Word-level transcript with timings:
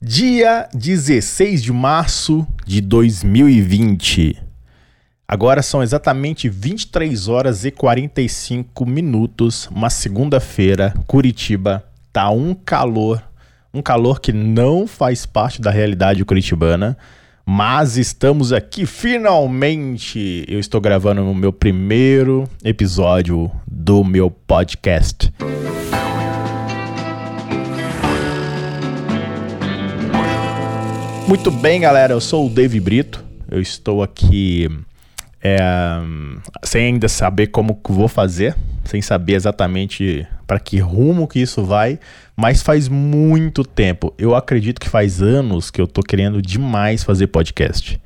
Dia 0.00 0.68
16 0.72 1.60
de 1.60 1.72
março 1.72 2.46
de 2.64 2.80
2020. 2.80 4.40
Agora 5.26 5.60
são 5.60 5.82
exatamente 5.82 6.48
23 6.48 7.26
horas 7.26 7.64
e 7.64 7.72
45 7.72 8.86
minutos, 8.86 9.66
uma 9.66 9.90
segunda-feira, 9.90 10.94
Curitiba. 11.08 11.84
Tá 12.12 12.30
um 12.30 12.54
calor, 12.54 13.20
um 13.74 13.82
calor 13.82 14.20
que 14.20 14.32
não 14.32 14.86
faz 14.86 15.26
parte 15.26 15.60
da 15.60 15.72
realidade 15.72 16.24
curitibana, 16.24 16.96
mas 17.44 17.96
estamos 17.96 18.52
aqui 18.52 18.86
finalmente. 18.86 20.44
Eu 20.46 20.60
estou 20.60 20.80
gravando 20.80 21.28
o 21.28 21.34
meu 21.34 21.52
primeiro 21.52 22.48
episódio 22.62 23.50
do 23.66 24.04
meu 24.04 24.30
podcast. 24.30 25.32
Muito 31.28 31.50
bem, 31.50 31.78
galera. 31.78 32.14
Eu 32.14 32.22
sou 32.22 32.46
o 32.46 32.48
Dave 32.48 32.80
Brito. 32.80 33.22
Eu 33.50 33.60
estou 33.60 34.02
aqui 34.02 34.66
é, 35.42 35.58
sem 36.62 36.86
ainda 36.86 37.06
saber 37.06 37.48
como 37.48 37.78
vou 37.86 38.08
fazer, 38.08 38.56
sem 38.82 39.02
saber 39.02 39.34
exatamente 39.34 40.26
para 40.46 40.58
que 40.58 40.78
rumo 40.78 41.28
que 41.28 41.38
isso 41.38 41.62
vai, 41.62 42.00
mas 42.34 42.62
faz 42.62 42.88
muito 42.88 43.62
tempo. 43.62 44.14
Eu 44.16 44.34
acredito 44.34 44.80
que 44.80 44.88
faz 44.88 45.20
anos 45.20 45.70
que 45.70 45.82
eu 45.82 45.86
tô 45.86 46.00
querendo 46.00 46.40
demais 46.40 47.04
fazer 47.04 47.26
podcast. 47.26 48.00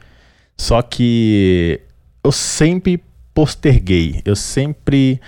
Só 0.56 0.82
que 0.82 1.80
eu 2.24 2.32
sempre 2.32 3.00
posterguei, 3.32 4.20
eu 4.24 4.34
sempre 4.34 5.20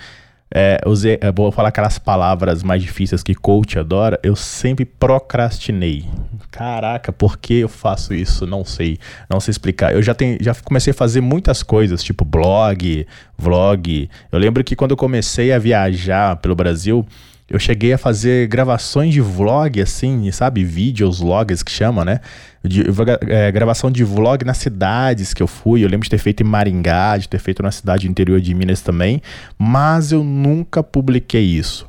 é, 0.53 0.79
usei, 0.85 1.17
eu 1.21 1.33
vou 1.33 1.51
falar 1.51 1.69
aquelas 1.69 1.97
palavras 1.97 2.61
mais 2.61 2.81
difíceis 2.81 3.23
que 3.23 3.33
coach 3.33 3.79
adora, 3.79 4.19
eu 4.23 4.35
sempre 4.35 4.85
procrastinei. 4.85 6.05
Caraca, 6.51 7.11
por 7.11 7.37
que 7.37 7.55
eu 7.55 7.67
faço 7.67 8.13
isso? 8.13 8.45
Não 8.45 8.63
sei, 8.63 8.97
não 9.29 9.39
sei 9.39 9.51
explicar. 9.51 9.93
Eu 9.93 10.01
já, 10.01 10.13
tenho, 10.13 10.37
já 10.39 10.53
comecei 10.55 10.91
a 10.91 10.93
fazer 10.93 11.19
muitas 11.19 11.63
coisas, 11.63 12.03
tipo 12.03 12.23
blog, 12.23 13.05
vlog. 13.37 14.09
Eu 14.31 14.39
lembro 14.39 14.63
que 14.63 14.75
quando 14.75 14.91
eu 14.91 14.97
comecei 14.97 15.51
a 15.51 15.59
viajar 15.59 16.37
pelo 16.37 16.55
Brasil, 16.55 17.05
eu 17.47 17.59
cheguei 17.59 17.93
a 17.93 17.97
fazer 17.97 18.47
gravações 18.47 19.13
de 19.13 19.21
vlog, 19.21 19.79
assim, 19.79 20.31
sabe? 20.31 20.63
Vídeos, 20.63 21.19
logs 21.19 21.61
que 21.61 21.71
chama, 21.71 22.03
né? 22.03 22.19
De, 22.63 22.83
é, 23.29 23.51
gravação 23.51 23.91
de 23.91 24.03
vlog 24.03 24.43
nas 24.43 24.57
cidades 24.57 25.33
que 25.33 25.43
eu 25.43 25.47
fui. 25.47 25.83
Eu 25.83 25.89
lembro 25.89 26.05
de 26.05 26.09
ter 26.09 26.17
feito 26.17 26.41
em 26.41 26.45
Maringá, 26.45 27.17
de 27.17 27.29
ter 27.29 27.37
feito 27.37 27.61
na 27.61 27.71
cidade 27.71 28.07
interior 28.07 28.41
de 28.41 28.53
Minas 28.55 28.81
também. 28.81 29.21
Mas 29.57 30.11
eu 30.11 30.23
nunca 30.23 30.81
publiquei 30.81 31.43
isso. 31.43 31.87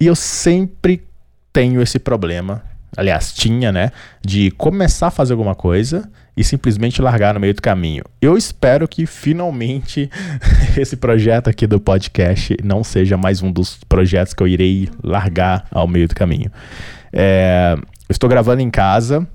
E 0.00 0.06
eu 0.06 0.16
sempre 0.16 1.02
tenho 1.52 1.80
esse 1.80 1.98
problema 1.98 2.62
aliás, 2.96 3.32
tinha, 3.32 3.70
né, 3.70 3.92
de 4.24 4.50
começar 4.52 5.08
a 5.08 5.10
fazer 5.10 5.34
alguma 5.34 5.54
coisa 5.54 6.08
e 6.36 6.44
simplesmente 6.44 7.00
largar 7.00 7.32
no 7.34 7.40
meio 7.40 7.54
do 7.54 7.62
caminho. 7.62 8.04
Eu 8.20 8.36
espero 8.36 8.86
que 8.86 9.06
finalmente 9.06 10.10
esse 10.76 10.96
projeto 10.96 11.48
aqui 11.48 11.66
do 11.66 11.80
podcast 11.80 12.56
não 12.62 12.84
seja 12.84 13.16
mais 13.16 13.42
um 13.42 13.50
dos 13.50 13.78
projetos 13.88 14.34
que 14.34 14.42
eu 14.42 14.48
irei 14.48 14.88
largar 15.02 15.66
ao 15.70 15.88
meio 15.88 16.06
do 16.06 16.14
caminho. 16.14 16.50
É, 17.12 17.76
estou 18.10 18.28
gravando 18.28 18.60
em 18.60 18.70
casa, 18.70 19.26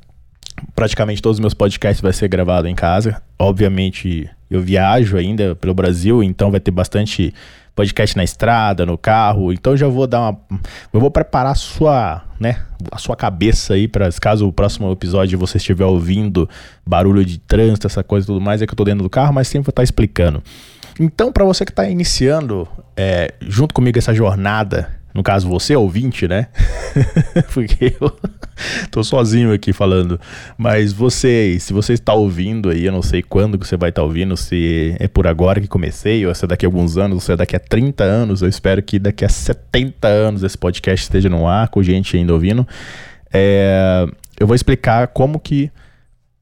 praticamente 0.76 1.22
todos 1.22 1.38
os 1.38 1.42
meus 1.42 1.54
podcasts 1.54 2.02
vai 2.02 2.14
ser 2.14 2.28
gravado 2.28 2.68
em 2.68 2.76
casa. 2.76 3.22
Obviamente, 3.40 4.30
eu 4.52 4.62
viajo 4.62 5.16
ainda 5.16 5.56
pelo 5.56 5.74
Brasil, 5.74 6.22
então 6.22 6.52
vai 6.52 6.60
ter 6.60 6.72
bastante 6.72 7.34
podcast 7.74 8.18
na 8.18 8.24
estrada, 8.24 8.86
no 8.86 8.98
carro. 8.98 9.54
Então 9.54 9.78
já 9.78 9.88
vou 9.88 10.06
dar 10.06 10.20
uma. 10.20 10.38
Eu 10.92 11.00
vou 11.00 11.10
preparar 11.10 11.54
a 11.54 11.56
sua, 11.56 12.22
né, 12.38 12.62
a 12.92 12.98
sua 12.98 13.16
cabeça 13.16 13.76
aí 13.76 13.88
para 13.88 14.10
caso 14.12 14.46
o 14.46 14.52
próximo 14.52 14.92
episódio 14.92 15.40
você 15.40 15.58
estiver 15.58 15.86
ouvindo 15.86 16.50
barulho 16.86 17.24
de 17.24 17.38
trânsito, 17.40 17.88
essa 17.88 18.04
coisa 18.04 18.26
e 18.26 18.28
tudo 18.28 18.42
mais, 18.42 18.62
é 18.62 18.68
que 18.68 18.74
eu 18.74 18.78
tô 18.78 18.84
dentro 18.84 19.04
do 19.04 19.10
carro, 19.10 19.34
mas 19.34 19.48
sempre 19.48 19.66
vou 19.66 19.72
estar 19.72 19.80
tá 19.80 19.84
explicando. 19.84 20.44
Então, 21.00 21.32
para 21.32 21.46
você 21.46 21.64
que 21.64 21.72
está 21.72 21.90
iniciando 21.90 22.68
é, 22.96 23.34
junto 23.42 23.74
comigo 23.74 23.98
essa 23.98 24.14
jornada 24.14 25.01
no 25.14 25.22
caso, 25.24 25.48
você 25.48 25.76
ouvinte, 25.76 26.28
né? 26.28 26.48
Porque 27.54 27.96
eu 28.00 28.12
tô 28.90 29.04
sozinho 29.04 29.54
aqui 29.54 29.74
falando. 29.74 30.20
Mas 30.58 30.94
você, 30.94 31.58
se 31.60 31.74
você 31.74 31.94
está 31.94 32.14
ouvindo 32.14 32.70
aí, 32.70 32.86
eu 32.86 32.92
não 32.92 33.02
sei 33.02 33.22
quando 33.22 33.58
que 33.58 33.68
você 33.68 33.76
vai 33.76 33.90
estar 33.90 34.02
tá 34.02 34.06
ouvindo, 34.06 34.38
se 34.38 34.96
é 35.00 35.08
por 35.08 35.28
agora 35.28 35.60
que 35.60 35.68
comecei, 35.68 36.26
ou 36.26 36.34
se 36.34 36.46
é 36.46 36.48
daqui 36.48 36.66
a 36.66 36.68
alguns 36.68 36.98
anos, 36.98 37.16
ou 37.16 37.20
se 37.20 37.32
é 37.32 37.36
daqui 37.36 37.56
a 37.56 37.60
30 37.60 38.04
anos. 38.04 38.42
Eu 38.42 38.50
espero 38.50 38.82
que 38.82 38.98
daqui 39.00 39.26
a 39.26 39.30
70 39.30 40.08
anos 40.08 40.44
esse 40.44 40.58
podcast 40.58 41.04
esteja 41.04 41.30
no 41.30 41.48
ar, 41.48 41.68
com 41.70 41.84
gente 41.84 42.16
ainda 42.16 42.34
ouvindo. 42.34 42.66
É, 43.34 44.06
eu 44.40 44.48
vou 44.48 44.56
explicar 44.56 45.08
como 45.08 45.40
que 45.40 45.72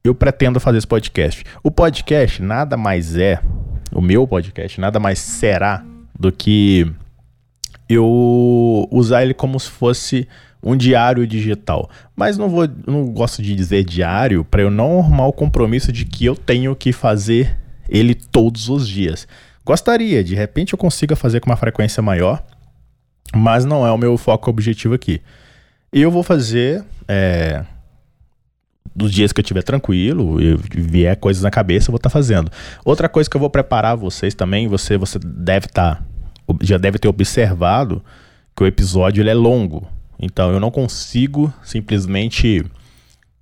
eu 0.02 0.14
pretendo 0.14 0.58
fazer 0.60 0.78
esse 0.78 0.86
podcast. 0.86 1.44
O 1.62 1.70
podcast 1.70 2.42
nada 2.42 2.76
mais 2.76 3.16
é, 3.16 3.40
o 3.92 4.00
meu 4.00 4.26
podcast 4.26 4.80
nada 4.80 4.98
mais 4.98 5.18
será 5.18 5.84
do 6.18 6.30
que 6.30 6.90
eu 7.90 8.88
usar 8.90 9.22
ele 9.22 9.34
como 9.34 9.58
se 9.58 9.68
fosse 9.68 10.28
um 10.62 10.76
diário 10.76 11.26
digital. 11.26 11.90
Mas 12.14 12.38
não 12.38 12.48
vou, 12.48 12.68
não 12.86 13.06
gosto 13.06 13.42
de 13.42 13.54
dizer 13.54 13.82
diário 13.84 14.44
para 14.44 14.62
eu 14.62 14.70
não 14.70 15.00
arrumar 15.00 15.26
o 15.26 15.32
compromisso 15.32 15.90
de 15.90 16.04
que 16.04 16.24
eu 16.24 16.36
tenho 16.36 16.74
que 16.76 16.92
fazer 16.92 17.58
ele 17.88 18.14
todos 18.14 18.68
os 18.68 18.86
dias. 18.86 19.26
Gostaria, 19.64 20.22
de 20.22 20.34
repente 20.34 20.72
eu 20.72 20.78
consiga 20.78 21.16
fazer 21.16 21.40
com 21.40 21.50
uma 21.50 21.56
frequência 21.56 22.02
maior, 22.02 22.42
mas 23.34 23.64
não 23.64 23.86
é 23.86 23.90
o 23.90 23.98
meu 23.98 24.16
foco 24.16 24.50
objetivo 24.50 24.94
aqui. 24.94 25.20
Eu 25.92 26.10
vou 26.10 26.22
fazer 26.22 26.84
é, 27.08 27.64
dos 28.94 29.12
dias 29.12 29.32
que 29.32 29.40
eu 29.40 29.42
estiver 29.42 29.62
tranquilo 29.62 30.40
e 30.40 30.56
vier 30.56 31.16
coisas 31.16 31.42
na 31.42 31.50
cabeça, 31.50 31.88
eu 31.88 31.92
vou 31.92 31.96
estar 31.96 32.10
tá 32.10 32.12
fazendo. 32.12 32.50
Outra 32.84 33.08
coisa 33.08 33.28
que 33.28 33.36
eu 33.36 33.40
vou 33.40 33.50
preparar 33.50 33.96
vocês 33.96 34.34
também, 34.34 34.68
você, 34.68 34.96
você 34.96 35.18
deve 35.18 35.66
estar 35.66 35.96
tá 35.96 36.02
já 36.60 36.78
deve 36.78 36.98
ter 36.98 37.08
observado 37.08 38.02
que 38.56 38.62
o 38.62 38.66
episódio 38.66 39.22
ele 39.22 39.30
é 39.30 39.34
longo. 39.34 39.86
Então 40.18 40.52
eu 40.52 40.60
não 40.60 40.70
consigo 40.70 41.52
simplesmente 41.62 42.64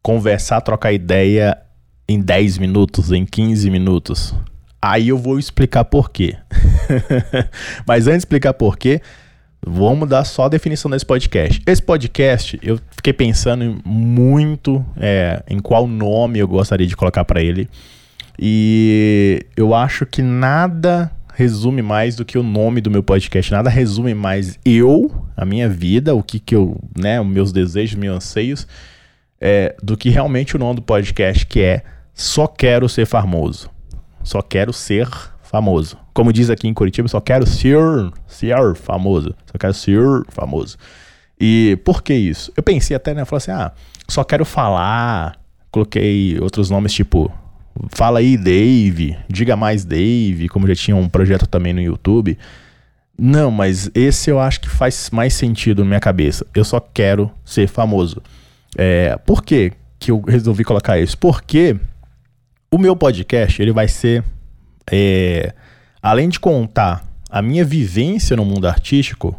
conversar, 0.02 0.60
trocar 0.60 0.92
ideia 0.92 1.58
em 2.08 2.20
10 2.20 2.58
minutos, 2.58 3.12
em 3.12 3.26
15 3.26 3.68
minutos. 3.70 4.34
Aí 4.80 5.08
eu 5.08 5.18
vou 5.18 5.38
explicar 5.38 5.84
por 5.84 6.10
quê. 6.10 6.36
Mas 7.86 8.06
antes 8.06 8.18
de 8.18 8.18
explicar 8.20 8.54
por 8.54 8.78
quê, 8.78 9.02
vamos 9.66 10.08
dar 10.08 10.24
só 10.24 10.44
a 10.44 10.48
definição 10.48 10.90
desse 10.90 11.04
podcast. 11.04 11.60
Esse 11.66 11.82
podcast, 11.82 12.58
eu 12.62 12.78
fiquei 12.92 13.12
pensando 13.12 13.80
muito 13.84 14.84
é, 14.96 15.42
em 15.48 15.58
qual 15.58 15.86
nome 15.86 16.38
eu 16.38 16.46
gostaria 16.46 16.86
de 16.86 16.96
colocar 16.96 17.24
para 17.24 17.42
ele. 17.42 17.68
E 18.38 19.44
eu 19.56 19.74
acho 19.74 20.06
que 20.06 20.22
nada 20.22 21.10
resume 21.38 21.82
mais 21.82 22.16
do 22.16 22.24
que 22.24 22.36
o 22.36 22.42
nome 22.42 22.80
do 22.80 22.90
meu 22.90 23.00
podcast. 23.00 23.52
Nada 23.52 23.70
resume 23.70 24.12
mais 24.12 24.58
eu, 24.64 25.24
a 25.36 25.44
minha 25.44 25.68
vida, 25.68 26.12
o 26.12 26.20
que 26.20 26.40
que 26.40 26.52
eu, 26.52 26.76
né, 26.98 27.20
os 27.20 27.26
meus 27.28 27.52
desejos, 27.52 27.94
meus 27.94 28.16
anseios, 28.16 28.66
é, 29.40 29.76
do 29.80 29.96
que 29.96 30.10
realmente 30.10 30.56
o 30.56 30.58
nome 30.58 30.74
do 30.74 30.82
podcast, 30.82 31.46
que 31.46 31.60
é 31.60 31.84
Só 32.12 32.48
Quero 32.48 32.88
Ser 32.88 33.06
Famoso. 33.06 33.70
Só 34.24 34.42
quero 34.42 34.72
ser 34.72 35.08
famoso. 35.40 35.96
Como 36.12 36.32
diz 36.32 36.50
aqui 36.50 36.66
em 36.66 36.74
Curitiba, 36.74 37.06
só 37.06 37.20
quero 37.20 37.46
ser, 37.46 37.78
ser 38.26 38.56
famoso. 38.74 39.32
Só 39.46 39.56
quero 39.56 39.74
ser 39.74 40.02
famoso. 40.30 40.76
E 41.38 41.78
por 41.84 42.02
que 42.02 42.14
isso? 42.14 42.52
Eu 42.56 42.64
pensei 42.64 42.96
até, 42.96 43.14
né? 43.14 43.22
Eu 43.22 43.26
falei 43.26 43.38
assim, 43.38 43.52
ah, 43.52 43.70
só 44.08 44.24
quero 44.24 44.44
falar. 44.44 45.38
Coloquei 45.70 46.36
outros 46.40 46.68
nomes 46.68 46.92
tipo 46.92 47.32
Fala 47.90 48.18
aí, 48.18 48.36
Dave. 48.36 49.16
Diga 49.28 49.56
mais, 49.56 49.84
Dave. 49.84 50.48
Como 50.48 50.66
já 50.66 50.74
tinha 50.74 50.96
um 50.96 51.08
projeto 51.08 51.46
também 51.46 51.72
no 51.72 51.80
YouTube. 51.80 52.38
Não, 53.16 53.50
mas 53.50 53.90
esse 53.94 54.30
eu 54.30 54.38
acho 54.38 54.60
que 54.60 54.68
faz 54.68 55.10
mais 55.10 55.34
sentido 55.34 55.82
na 55.82 55.88
minha 55.88 56.00
cabeça. 56.00 56.46
Eu 56.54 56.64
só 56.64 56.78
quero 56.78 57.30
ser 57.44 57.66
famoso. 57.68 58.22
É, 58.76 59.16
por 59.26 59.42
que, 59.42 59.72
que 59.98 60.10
eu 60.10 60.20
resolvi 60.20 60.62
colocar 60.62 60.98
isso? 60.98 61.18
Porque 61.18 61.76
o 62.70 62.78
meu 62.78 62.94
podcast 62.94 63.60
ele 63.60 63.72
vai 63.72 63.88
ser, 63.88 64.22
é, 64.90 65.52
além 66.00 66.28
de 66.28 66.38
contar 66.38 67.04
a 67.28 67.42
minha 67.42 67.64
vivência 67.64 68.36
no 68.36 68.44
mundo 68.44 68.68
artístico, 68.68 69.34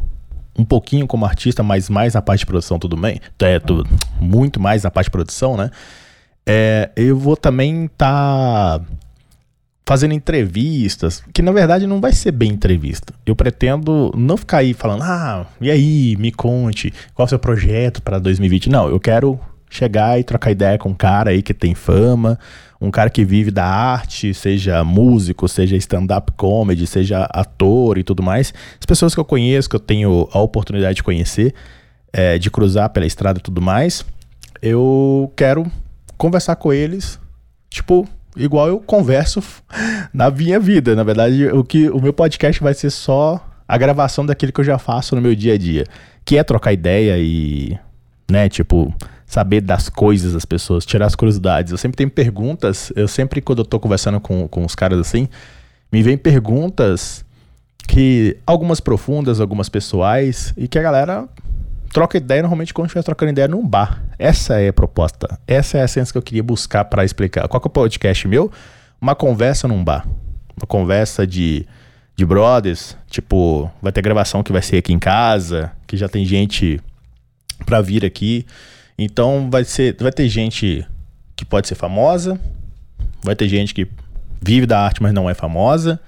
um 0.58 0.64
pouquinho 0.64 1.06
como 1.06 1.24
artista, 1.24 1.62
mas 1.62 1.88
mais 1.88 2.14
na 2.14 2.20
parte 2.20 2.40
de 2.40 2.46
produção, 2.46 2.78
tudo 2.78 2.96
bem? 2.96 3.20
É, 3.38 3.58
tudo, 3.58 3.88
muito 4.20 4.60
mais 4.60 4.82
na 4.82 4.90
parte 4.90 5.06
de 5.06 5.12
produção, 5.12 5.56
né? 5.56 5.70
É, 6.46 6.90
eu 6.96 7.16
vou 7.16 7.36
também 7.36 7.84
estar 7.84 8.78
tá 8.78 8.84
fazendo 9.86 10.14
entrevistas, 10.14 11.22
que 11.32 11.42
na 11.42 11.52
verdade 11.52 11.86
não 11.86 12.00
vai 12.00 12.12
ser 12.12 12.32
bem 12.32 12.52
entrevista. 12.52 13.12
Eu 13.26 13.34
pretendo 13.34 14.12
não 14.16 14.36
ficar 14.36 14.58
aí 14.58 14.72
falando, 14.72 15.02
ah, 15.02 15.46
e 15.60 15.70
aí, 15.70 16.16
me 16.16 16.30
conte, 16.30 16.92
qual 17.14 17.24
é 17.24 17.26
o 17.26 17.28
seu 17.28 17.38
projeto 17.38 18.00
para 18.00 18.18
2020. 18.18 18.70
Não, 18.70 18.88
eu 18.88 19.00
quero 19.00 19.38
chegar 19.68 20.18
e 20.18 20.24
trocar 20.24 20.50
ideia 20.50 20.78
com 20.78 20.90
um 20.90 20.94
cara 20.94 21.30
aí 21.30 21.42
que 21.42 21.54
tem 21.54 21.74
fama, 21.74 22.38
um 22.80 22.90
cara 22.90 23.10
que 23.10 23.24
vive 23.24 23.50
da 23.50 23.64
arte, 23.64 24.32
seja 24.32 24.82
músico, 24.82 25.48
seja 25.48 25.76
stand-up 25.76 26.32
comedy, 26.32 26.86
seja 26.86 27.24
ator 27.24 27.98
e 27.98 28.02
tudo 28.02 28.22
mais. 28.22 28.54
As 28.78 28.86
pessoas 28.86 29.14
que 29.14 29.20
eu 29.20 29.24
conheço, 29.24 29.68
que 29.68 29.76
eu 29.76 29.80
tenho 29.80 30.28
a 30.32 30.40
oportunidade 30.40 30.96
de 30.96 31.02
conhecer, 31.02 31.54
é, 32.12 32.38
de 32.38 32.50
cruzar 32.50 32.90
pela 32.90 33.06
estrada 33.06 33.38
e 33.38 33.42
tudo 33.42 33.60
mais 33.60 34.04
eu 34.62 35.32
quero 35.36 35.70
conversar 36.20 36.54
com 36.56 36.70
eles, 36.70 37.18
tipo, 37.70 38.06
igual 38.36 38.68
eu 38.68 38.78
converso 38.78 39.42
na 40.12 40.30
minha 40.30 40.60
vida. 40.60 40.94
Na 40.94 41.02
verdade, 41.02 41.46
o 41.46 41.64
que 41.64 41.88
o 41.88 41.98
meu 41.98 42.12
podcast 42.12 42.62
vai 42.62 42.74
ser 42.74 42.90
só 42.90 43.42
a 43.66 43.78
gravação 43.78 44.26
daquilo 44.26 44.52
que 44.52 44.60
eu 44.60 44.64
já 44.64 44.76
faço 44.76 45.16
no 45.16 45.22
meu 45.22 45.34
dia 45.34 45.54
a 45.54 45.58
dia, 45.58 45.86
que 46.22 46.36
é 46.36 46.44
trocar 46.44 46.74
ideia 46.74 47.16
e, 47.18 47.78
né, 48.30 48.50
tipo, 48.50 48.94
saber 49.24 49.62
das 49.62 49.88
coisas 49.88 50.34
das 50.34 50.44
pessoas, 50.44 50.84
tirar 50.84 51.06
as 51.06 51.14
curiosidades. 51.14 51.72
Eu 51.72 51.78
sempre 51.78 51.96
tenho 51.96 52.10
perguntas, 52.10 52.92
eu 52.94 53.08
sempre 53.08 53.40
quando 53.40 53.60
eu 53.60 53.64
tô 53.64 53.80
conversando 53.80 54.20
com, 54.20 54.46
com 54.46 54.62
os 54.62 54.74
caras 54.74 54.98
assim, 54.98 55.26
me 55.90 56.02
vem 56.02 56.18
perguntas 56.18 57.24
que 57.88 58.36
algumas 58.46 58.78
profundas, 58.78 59.40
algumas 59.40 59.70
pessoais 59.70 60.52
e 60.54 60.68
que 60.68 60.78
a 60.78 60.82
galera 60.82 61.26
troca 61.92 62.16
ideia 62.16 62.42
normalmente 62.42 62.72
quando 62.72 62.86
estiver 62.86 63.02
trocando 63.02 63.32
ideia 63.32 63.48
num 63.48 63.66
bar. 63.66 64.02
Essa 64.18 64.60
é 64.60 64.68
a 64.68 64.72
proposta. 64.72 65.38
Essa 65.46 65.78
é 65.78 65.82
a 65.82 65.84
essência 65.84 66.12
que 66.12 66.18
eu 66.18 66.22
queria 66.22 66.42
buscar 66.42 66.84
para 66.84 67.04
explicar. 67.04 67.46
Qual 67.48 67.60
que 67.60 67.66
é 67.66 67.68
o 67.68 67.72
podcast 67.72 68.26
meu? 68.26 68.50
Uma 69.00 69.14
conversa 69.14 69.66
num 69.66 69.82
bar. 69.82 70.06
Uma 70.56 70.66
conversa 70.66 71.26
de, 71.26 71.66
de 72.16 72.24
brothers. 72.24 72.96
Tipo, 73.08 73.70
vai 73.82 73.92
ter 73.92 74.02
gravação 74.02 74.42
que 74.42 74.52
vai 74.52 74.62
ser 74.62 74.78
aqui 74.78 74.92
em 74.92 74.98
casa, 74.98 75.72
que 75.86 75.96
já 75.96 76.08
tem 76.08 76.24
gente 76.24 76.80
para 77.66 77.80
vir 77.80 78.04
aqui. 78.04 78.46
Então 78.98 79.48
vai 79.50 79.64
ser, 79.64 79.96
vai 79.98 80.12
ter 80.12 80.28
gente 80.28 80.86
que 81.34 81.44
pode 81.44 81.66
ser 81.66 81.74
famosa, 81.74 82.38
vai 83.22 83.34
ter 83.34 83.48
gente 83.48 83.72
que 83.72 83.88
vive 84.42 84.66
da 84.66 84.80
arte, 84.80 85.02
mas 85.02 85.12
não 85.12 85.28
é 85.28 85.34
famosa. 85.34 86.00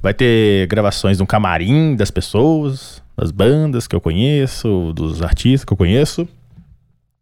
Vai 0.00 0.14
ter 0.14 0.68
gravações 0.68 1.18
no 1.18 1.26
camarim 1.26 1.96
das 1.96 2.10
pessoas, 2.10 3.02
das 3.18 3.32
bandas 3.32 3.88
que 3.88 3.96
eu 3.96 4.00
conheço, 4.00 4.92
dos 4.94 5.22
artistas 5.22 5.64
que 5.64 5.72
eu 5.72 5.76
conheço. 5.76 6.28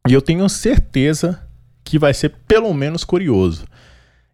E 0.07 0.13
eu 0.13 0.21
tenho 0.21 0.47
certeza 0.47 1.41
que 1.83 1.99
vai 1.99 2.13
ser 2.13 2.35
pelo 2.47 2.73
menos 2.75 3.03
curioso. 3.03 3.65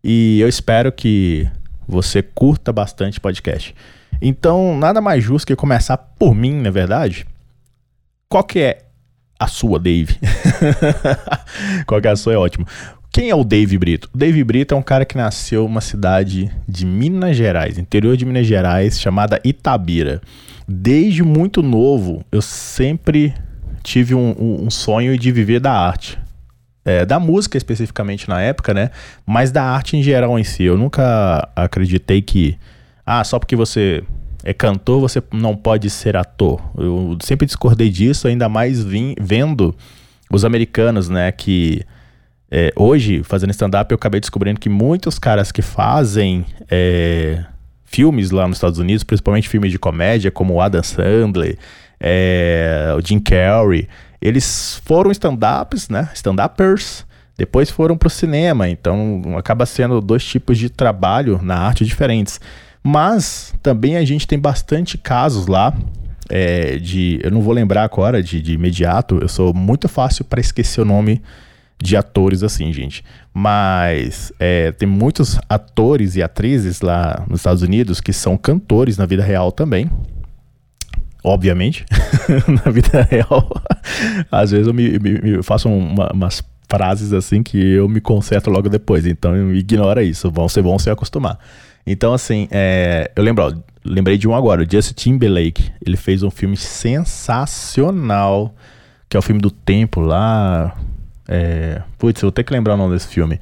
E 0.03 0.41
eu 0.41 0.49
espero 0.49 0.91
que 0.91 1.49
você 1.87 2.21
curta 2.21 2.73
bastante 2.73 3.21
podcast. 3.21 3.75
Então, 4.21 4.77
nada 4.77 5.01
mais 5.01 5.23
justo 5.23 5.47
que 5.47 5.55
começar 5.55 5.97
por 5.97 6.35
mim, 6.35 6.61
na 6.61 6.71
verdade. 6.71 7.25
Qual 8.29 8.43
que 8.43 8.59
é 8.59 8.79
a 9.39 9.47
sua, 9.47 9.79
Dave? 9.79 10.19
Qual 11.87 12.01
que 12.01 12.09
é 12.09 12.11
a 12.11 12.17
sua 12.17 12.33
é 12.33 12.37
ótimo. 12.37 12.67
Quem 13.13 13.29
é 13.29 13.35
o 13.35 13.45
Dave 13.45 13.77
Brito? 13.77 14.09
O 14.15 14.17
Dave 14.17 14.43
Brito 14.43 14.75
é 14.75 14.77
um 14.77 14.83
cara 14.83 15.05
que 15.05 15.17
nasceu 15.17 15.65
numa 15.65 15.83
cidade 15.83 16.51
de 16.67 16.87
Minas 16.87 17.37
Gerais, 17.37 17.77
interior 17.77 18.17
de 18.17 18.25
Minas 18.25 18.47
Gerais, 18.47 18.99
chamada 18.99 19.39
Itabira 19.45 20.23
desde 20.67 21.23
muito 21.23 21.63
novo, 21.63 22.25
eu 22.31 22.41
sempre 22.41 23.35
tive 23.83 24.15
um, 24.15 24.65
um, 24.65 24.71
sonho 24.71 25.19
de 25.19 25.31
viver 25.33 25.61
da 25.61 25.73
arte. 25.73 26.19
É, 26.85 27.07
da 27.07 27.21
música 27.21 27.57
especificamente 27.57 28.29
na 28.29 28.41
época, 28.41 28.75
né? 28.75 28.91
Mas 29.25 29.53
da 29.53 29.63
arte 29.63 29.97
em 29.97 30.03
geral 30.03 30.37
em 30.39 30.43
si. 30.43 30.65
Eu 30.65 30.77
nunca 30.77 31.49
acreditei 31.55 32.21
que, 32.21 32.59
ah, 33.07 33.23
só 33.23 33.39
porque 33.39 33.55
você 33.55 34.03
é 34.43 34.53
cantor, 34.53 35.01
você 35.01 35.23
não 35.33 35.55
pode 35.55 35.89
ser 35.91 36.17
ator. 36.17 36.61
Eu 36.77 37.17
sempre 37.23 37.47
discordei 37.47 37.89
disso, 37.89 38.27
ainda 38.27 38.49
mais 38.49 38.83
vim, 38.83 39.15
vendo 39.21 39.75
os 40.29 40.45
americanos, 40.45 41.09
né? 41.09 41.31
Que 41.31 41.83
é, 42.55 42.71
hoje, 42.77 43.23
fazendo 43.23 43.51
stand-up, 43.53 43.91
eu 43.91 43.95
acabei 43.95 44.21
descobrindo 44.21 44.61
que 44.61 44.69
muitos 44.69 45.19
caras 45.19 45.51
que 45.51 45.63
fazem 45.63 46.45
é, 46.71 47.43
filmes 47.83 48.31
lá 48.31 48.47
nos 48.47 48.59
Estados 48.59 48.79
Unidos, 48.79 49.03
principalmente 49.03 49.49
filmes 49.49 49.73
de 49.73 49.79
comédia, 49.79 50.31
como 50.31 50.53
o 50.53 50.61
Adam 50.61 50.83
Sandler, 50.83 51.57
é, 51.99 52.95
o 52.95 53.01
Jim 53.01 53.19
Carrey, 53.21 53.89
eles 54.21 54.79
foram 54.85 55.11
stand-ups, 55.11 55.89
né? 55.89 56.11
Stand-uppers, 56.13 57.07
depois 57.39 57.71
foram 57.71 57.97
para 57.97 58.09
o 58.09 58.11
cinema, 58.11 58.69
então 58.69 59.23
acaba 59.39 59.65
sendo 59.65 59.99
dois 60.03 60.23
tipos 60.23 60.59
de 60.59 60.69
trabalho 60.69 61.41
na 61.43 61.57
arte 61.57 61.87
diferentes. 61.87 62.39
Mas 62.83 63.55
também 63.63 63.97
a 63.97 64.05
gente 64.05 64.27
tem 64.27 64.39
bastante 64.39 64.99
casos 64.99 65.47
lá 65.47 65.75
é, 66.29 66.77
de. 66.77 67.19
Eu 67.23 67.31
não 67.31 67.41
vou 67.41 67.55
lembrar 67.55 67.85
agora 67.85 68.23
de, 68.23 68.43
de 68.43 68.53
imediato, 68.53 69.21
eu 69.23 69.29
sou 69.29 69.55
muito 69.55 69.89
fácil 69.89 70.23
para 70.27 70.39
esquecer 70.39 70.83
o 70.83 70.85
nome 70.85 71.23
de 71.83 71.97
atores 71.97 72.45
assim, 72.45 72.73
gente. 72.73 73.05
Mas 73.35 74.33
é, 74.39 74.71
tem 74.73 74.89
muitos 74.89 75.39
atores 75.49 76.15
e 76.15 76.23
atrizes 76.23 76.81
lá 76.81 77.25
nos 77.29 77.41
Estados 77.41 77.63
Unidos 77.63 78.01
que 78.01 78.13
são 78.13 78.37
cantores 78.37 78.97
na 78.97 79.05
vida 79.05 79.25
real 79.25 79.51
também. 79.51 79.91
Obviamente, 81.25 81.85
na 82.65 82.71
vida 82.71 83.03
real. 83.11 83.49
Às 84.31 84.53
vezes 84.53 84.67
eu 84.67 84.75
me, 84.75 84.99
me, 84.99 85.21
me 85.21 85.43
faço 85.43 85.69
uma, 85.69 86.11
umas 86.13 86.43
frases 86.71 87.13
assim 87.13 87.43
que 87.43 87.59
eu 87.59 87.89
me 87.89 88.01
conserto 88.01 88.49
logo 88.49 88.69
depois. 88.69 89.05
Então 89.05 89.53
ignora 89.53 90.05
isso. 90.05 90.31
Vão 90.31 90.49
ser 90.49 90.63
bom 90.63 90.79
se 90.79 90.89
acostumar. 90.89 91.39
Então, 91.85 92.15
assim, 92.15 92.47
é, 92.53 93.11
eu 93.17 93.25
lembro, 93.25 93.45
ó, 93.45 93.53
lembrei 93.85 94.17
de 94.17 94.29
um 94.29 94.37
agora, 94.37 94.63
o 94.63 94.71
Justin 94.71 94.95
Timberlake. 94.95 95.73
Ele 95.85 95.97
fez 95.97 96.23
um 96.23 96.31
filme 96.31 96.57
sensacional, 96.57 98.55
que 99.09 99.17
é 99.17 99.19
o 99.19 99.23
filme 99.23 99.41
do 99.41 99.51
tempo 99.51 100.01
lá. 100.01 100.77
É, 101.29 101.83
putz, 101.99 102.21
eu 102.23 102.27
vou 102.27 102.33
ter 102.33 102.45
que 102.45 102.53
lembrar 102.53 102.75
o 102.75 102.77
nome 102.77 102.95
desse 102.95 103.09
filme. 103.09 103.41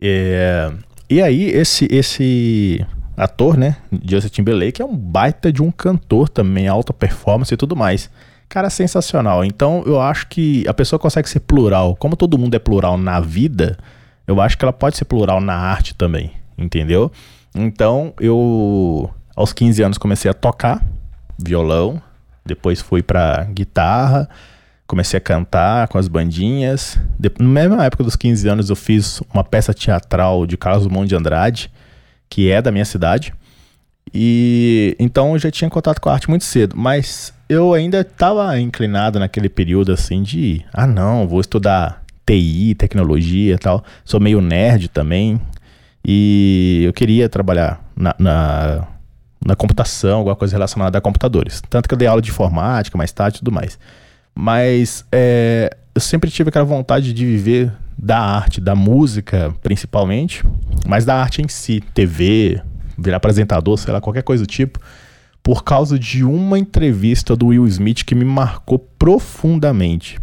É, 0.00 0.72
e 1.08 1.20
aí, 1.20 1.44
esse, 1.44 1.86
esse 1.90 2.84
ator, 3.16 3.56
né, 3.56 3.76
Justin 4.04 4.28
Timberlake, 4.30 4.80
é 4.80 4.84
um 4.84 4.96
baita 4.96 5.52
de 5.52 5.62
um 5.62 5.70
cantor 5.70 6.28
também, 6.28 6.68
alta 6.68 6.92
performance 6.92 7.52
e 7.52 7.56
tudo 7.56 7.76
mais. 7.76 8.10
Cara, 8.48 8.68
sensacional. 8.68 9.44
Então, 9.44 9.82
eu 9.86 10.00
acho 10.00 10.26
que 10.26 10.66
a 10.68 10.74
pessoa 10.74 10.98
consegue 10.98 11.28
ser 11.28 11.40
plural. 11.40 11.96
Como 11.96 12.16
todo 12.16 12.36
mundo 12.36 12.54
é 12.54 12.58
plural 12.58 12.98
na 12.98 13.18
vida, 13.20 13.78
eu 14.26 14.40
acho 14.40 14.58
que 14.58 14.64
ela 14.64 14.72
pode 14.72 14.96
ser 14.96 15.04
plural 15.04 15.40
na 15.40 15.54
arte 15.54 15.94
também, 15.94 16.32
entendeu? 16.58 17.10
Então, 17.54 18.12
eu 18.20 19.10
aos 19.34 19.52
15 19.52 19.82
anos 19.82 19.98
comecei 19.98 20.30
a 20.30 20.34
tocar 20.34 20.82
violão, 21.38 22.00
depois 22.44 22.80
fui 22.80 23.02
para 23.02 23.44
guitarra, 23.44 24.28
comecei 24.92 25.16
a 25.16 25.20
cantar 25.22 25.88
com 25.88 25.96
as 25.96 26.06
bandinhas. 26.06 26.98
De, 27.18 27.32
na 27.38 27.48
mesma 27.48 27.82
época 27.82 28.04
dos 28.04 28.14
15 28.14 28.46
anos, 28.46 28.68
eu 28.68 28.76
fiz 28.76 29.22
uma 29.32 29.42
peça 29.42 29.72
teatral 29.72 30.46
de 30.46 30.54
Carlos 30.58 30.84
Drummond 30.84 31.08
de 31.08 31.16
Andrade, 31.16 31.70
que 32.28 32.50
é 32.50 32.60
da 32.60 32.70
minha 32.70 32.84
cidade. 32.84 33.32
E 34.12 34.94
então 35.00 35.32
eu 35.32 35.38
já 35.38 35.50
tinha 35.50 35.70
contato 35.70 35.98
com 35.98 36.10
a 36.10 36.12
arte 36.12 36.28
muito 36.28 36.44
cedo, 36.44 36.76
mas 36.76 37.32
eu 37.48 37.72
ainda 37.72 38.02
estava 38.02 38.60
inclinado 38.60 39.18
naquele 39.18 39.48
período 39.48 39.92
assim 39.92 40.22
de, 40.22 40.62
ah 40.74 40.86
não, 40.86 41.26
vou 41.26 41.40
estudar 41.40 42.02
TI, 42.26 42.74
tecnologia 42.74 43.56
tal. 43.56 43.82
Sou 44.04 44.20
meio 44.20 44.42
nerd 44.42 44.88
também. 44.88 45.40
E 46.04 46.82
eu 46.84 46.92
queria 46.92 47.30
trabalhar 47.30 47.82
na, 47.96 48.14
na, 48.18 48.86
na 49.42 49.56
computação, 49.56 50.18
alguma 50.18 50.36
coisa 50.36 50.54
relacionada 50.54 50.98
a 50.98 51.00
computadores. 51.00 51.62
Tanto 51.70 51.88
que 51.88 51.94
eu 51.94 51.98
dei 51.98 52.08
aula 52.08 52.20
de 52.20 52.28
informática 52.28 52.98
mais 52.98 53.10
tarde 53.10 53.36
e 53.36 53.38
tudo 53.38 53.52
mais. 53.52 53.78
Mas 54.34 55.04
é, 55.12 55.76
eu 55.94 56.00
sempre 56.00 56.30
tive 56.30 56.48
aquela 56.48 56.64
vontade 56.64 57.12
de 57.12 57.24
viver 57.24 57.72
da 57.98 58.18
arte, 58.18 58.60
da 58.60 58.74
música 58.74 59.54
principalmente, 59.62 60.42
mas 60.86 61.04
da 61.04 61.14
arte 61.14 61.42
em 61.42 61.48
si, 61.48 61.82
TV, 61.94 62.60
virar 62.98 63.18
apresentador, 63.18 63.76
sei 63.78 63.92
lá, 63.92 64.00
qualquer 64.00 64.22
coisa 64.22 64.44
do 64.44 64.46
tipo, 64.46 64.80
por 65.42 65.64
causa 65.64 65.98
de 65.98 66.24
uma 66.24 66.58
entrevista 66.58 67.36
do 67.36 67.48
Will 67.48 67.66
Smith 67.66 68.04
que 68.04 68.14
me 68.14 68.24
marcou 68.24 68.78
profundamente. 68.78 70.18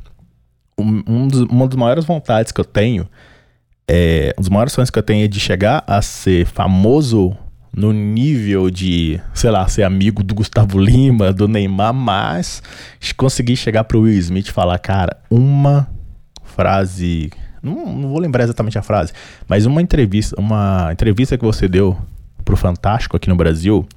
Um, 0.77 1.27
dos, 1.27 1.41
uma 1.41 1.67
das 1.67 1.75
maiores 1.75 2.05
vontades 2.05 2.53
que 2.53 2.61
eu 2.61 2.65
tenho, 2.65 3.07
é, 3.85 4.33
um 4.37 4.41
dos 4.41 4.49
maiores 4.49 4.71
sonhos 4.71 4.89
que 4.89 4.97
eu 4.97 5.03
tenho 5.03 5.25
é 5.25 5.27
de 5.27 5.39
chegar 5.39 5.83
a 5.85 6.01
ser 6.01 6.45
famoso 6.45 7.35
no 7.75 7.93
nível 7.93 8.69
de, 8.69 9.19
sei 9.33 9.51
lá, 9.51 9.67
ser 9.67 9.83
amigo 9.83 10.23
do 10.23 10.33
Gustavo 10.33 10.79
Lima, 10.79 11.31
do 11.31 11.47
Neymar, 11.47 11.93
mas 11.93 12.61
consegui 13.15 13.55
chegar 13.55 13.83
pro 13.83 14.01
Will 14.01 14.17
Smith 14.17 14.47
e 14.47 14.51
falar, 14.51 14.77
cara, 14.79 15.17
uma 15.29 15.87
frase, 16.43 17.29
não, 17.61 17.85
não, 17.85 18.09
vou 18.09 18.19
lembrar 18.19 18.43
exatamente 18.43 18.77
a 18.77 18.81
frase, 18.81 19.13
mas 19.47 19.65
uma 19.65 19.81
entrevista, 19.81 20.35
uma 20.39 20.89
entrevista 20.91 21.37
que 21.37 21.45
você 21.45 21.67
deu 21.67 21.97
pro 22.43 22.57
Fantástico 22.57 23.15
aqui 23.15 23.29
no 23.29 23.35
Brasil, 23.35 23.87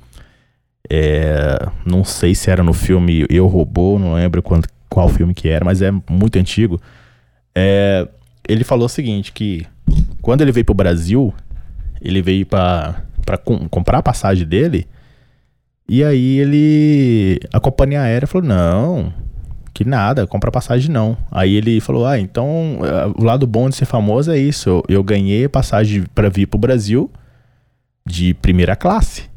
é, 0.90 1.58
não 1.86 2.04
sei 2.04 2.34
se 2.34 2.50
era 2.50 2.62
no 2.62 2.72
filme 2.72 3.24
Eu 3.30 3.46
Robô, 3.46 3.98
não 3.98 4.14
lembro 4.14 4.42
quando, 4.42 4.66
qual 4.88 5.08
filme 5.08 5.32
que 5.32 5.48
era, 5.48 5.64
mas 5.64 5.80
é 5.80 5.90
muito 6.10 6.38
antigo. 6.38 6.80
É, 7.54 8.06
ele 8.46 8.64
falou 8.64 8.86
o 8.86 8.88
seguinte, 8.88 9.32
que 9.32 9.66
quando 10.20 10.42
ele 10.42 10.52
veio 10.52 10.64
pro 10.64 10.74
Brasil, 10.74 11.32
ele 12.00 12.20
veio 12.20 12.44
para 12.44 13.02
para 13.24 13.38
com, 13.38 13.68
comprar 13.68 13.98
a 13.98 14.02
passagem 14.02 14.46
dele. 14.46 14.86
E 15.88 16.02
aí 16.02 16.38
ele. 16.38 17.40
A 17.52 17.60
companhia 17.60 18.02
aérea 18.02 18.26
falou: 18.26 18.46
não, 18.46 19.12
que 19.74 19.84
nada, 19.84 20.26
compra 20.26 20.50
passagem 20.50 20.90
não. 20.90 21.16
Aí 21.30 21.54
ele 21.54 21.80
falou: 21.80 22.06
ah, 22.06 22.18
então 22.18 22.78
eh, 22.82 23.12
o 23.16 23.24
lado 23.24 23.46
bom 23.46 23.68
de 23.68 23.76
ser 23.76 23.84
famoso 23.84 24.30
é 24.30 24.38
isso. 24.38 24.68
Eu, 24.68 24.84
eu 24.88 25.04
ganhei 25.04 25.48
passagem 25.48 26.04
para 26.14 26.28
vir 26.28 26.46
pro 26.46 26.58
Brasil 26.58 27.10
de 28.06 28.34
primeira 28.34 28.76
classe. 28.76 29.30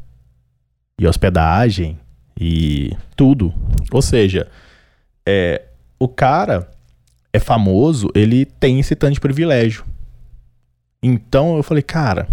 E 0.98 1.06
hospedagem 1.06 1.98
e 2.38 2.96
tudo. 3.14 3.52
Ou 3.92 4.00
seja, 4.00 4.48
é, 5.26 5.62
o 5.98 6.08
cara 6.08 6.68
é 7.32 7.38
famoso, 7.38 8.10
ele 8.14 8.44
tem 8.46 8.80
esse 8.80 8.94
tanto 8.94 9.14
de 9.14 9.20
privilégio. 9.20 9.84
Então 11.02 11.56
eu 11.56 11.62
falei, 11.62 11.82
cara, 11.82 12.26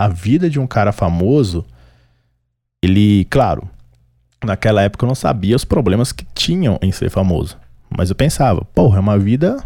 a 0.00 0.08
vida 0.08 0.48
de 0.48 0.58
um 0.58 0.66
cara 0.66 0.92
famoso, 0.92 1.62
ele, 2.82 3.26
claro, 3.26 3.68
naquela 4.42 4.80
época 4.80 5.04
eu 5.04 5.08
não 5.08 5.14
sabia 5.14 5.54
os 5.54 5.62
problemas 5.62 6.10
que 6.10 6.24
tinham 6.34 6.78
em 6.80 6.90
ser 6.90 7.10
famoso. 7.10 7.58
Mas 7.94 8.08
eu 8.08 8.16
pensava, 8.16 8.64
porra, 8.74 8.96
é 8.96 9.00
uma 9.00 9.18
vida 9.18 9.62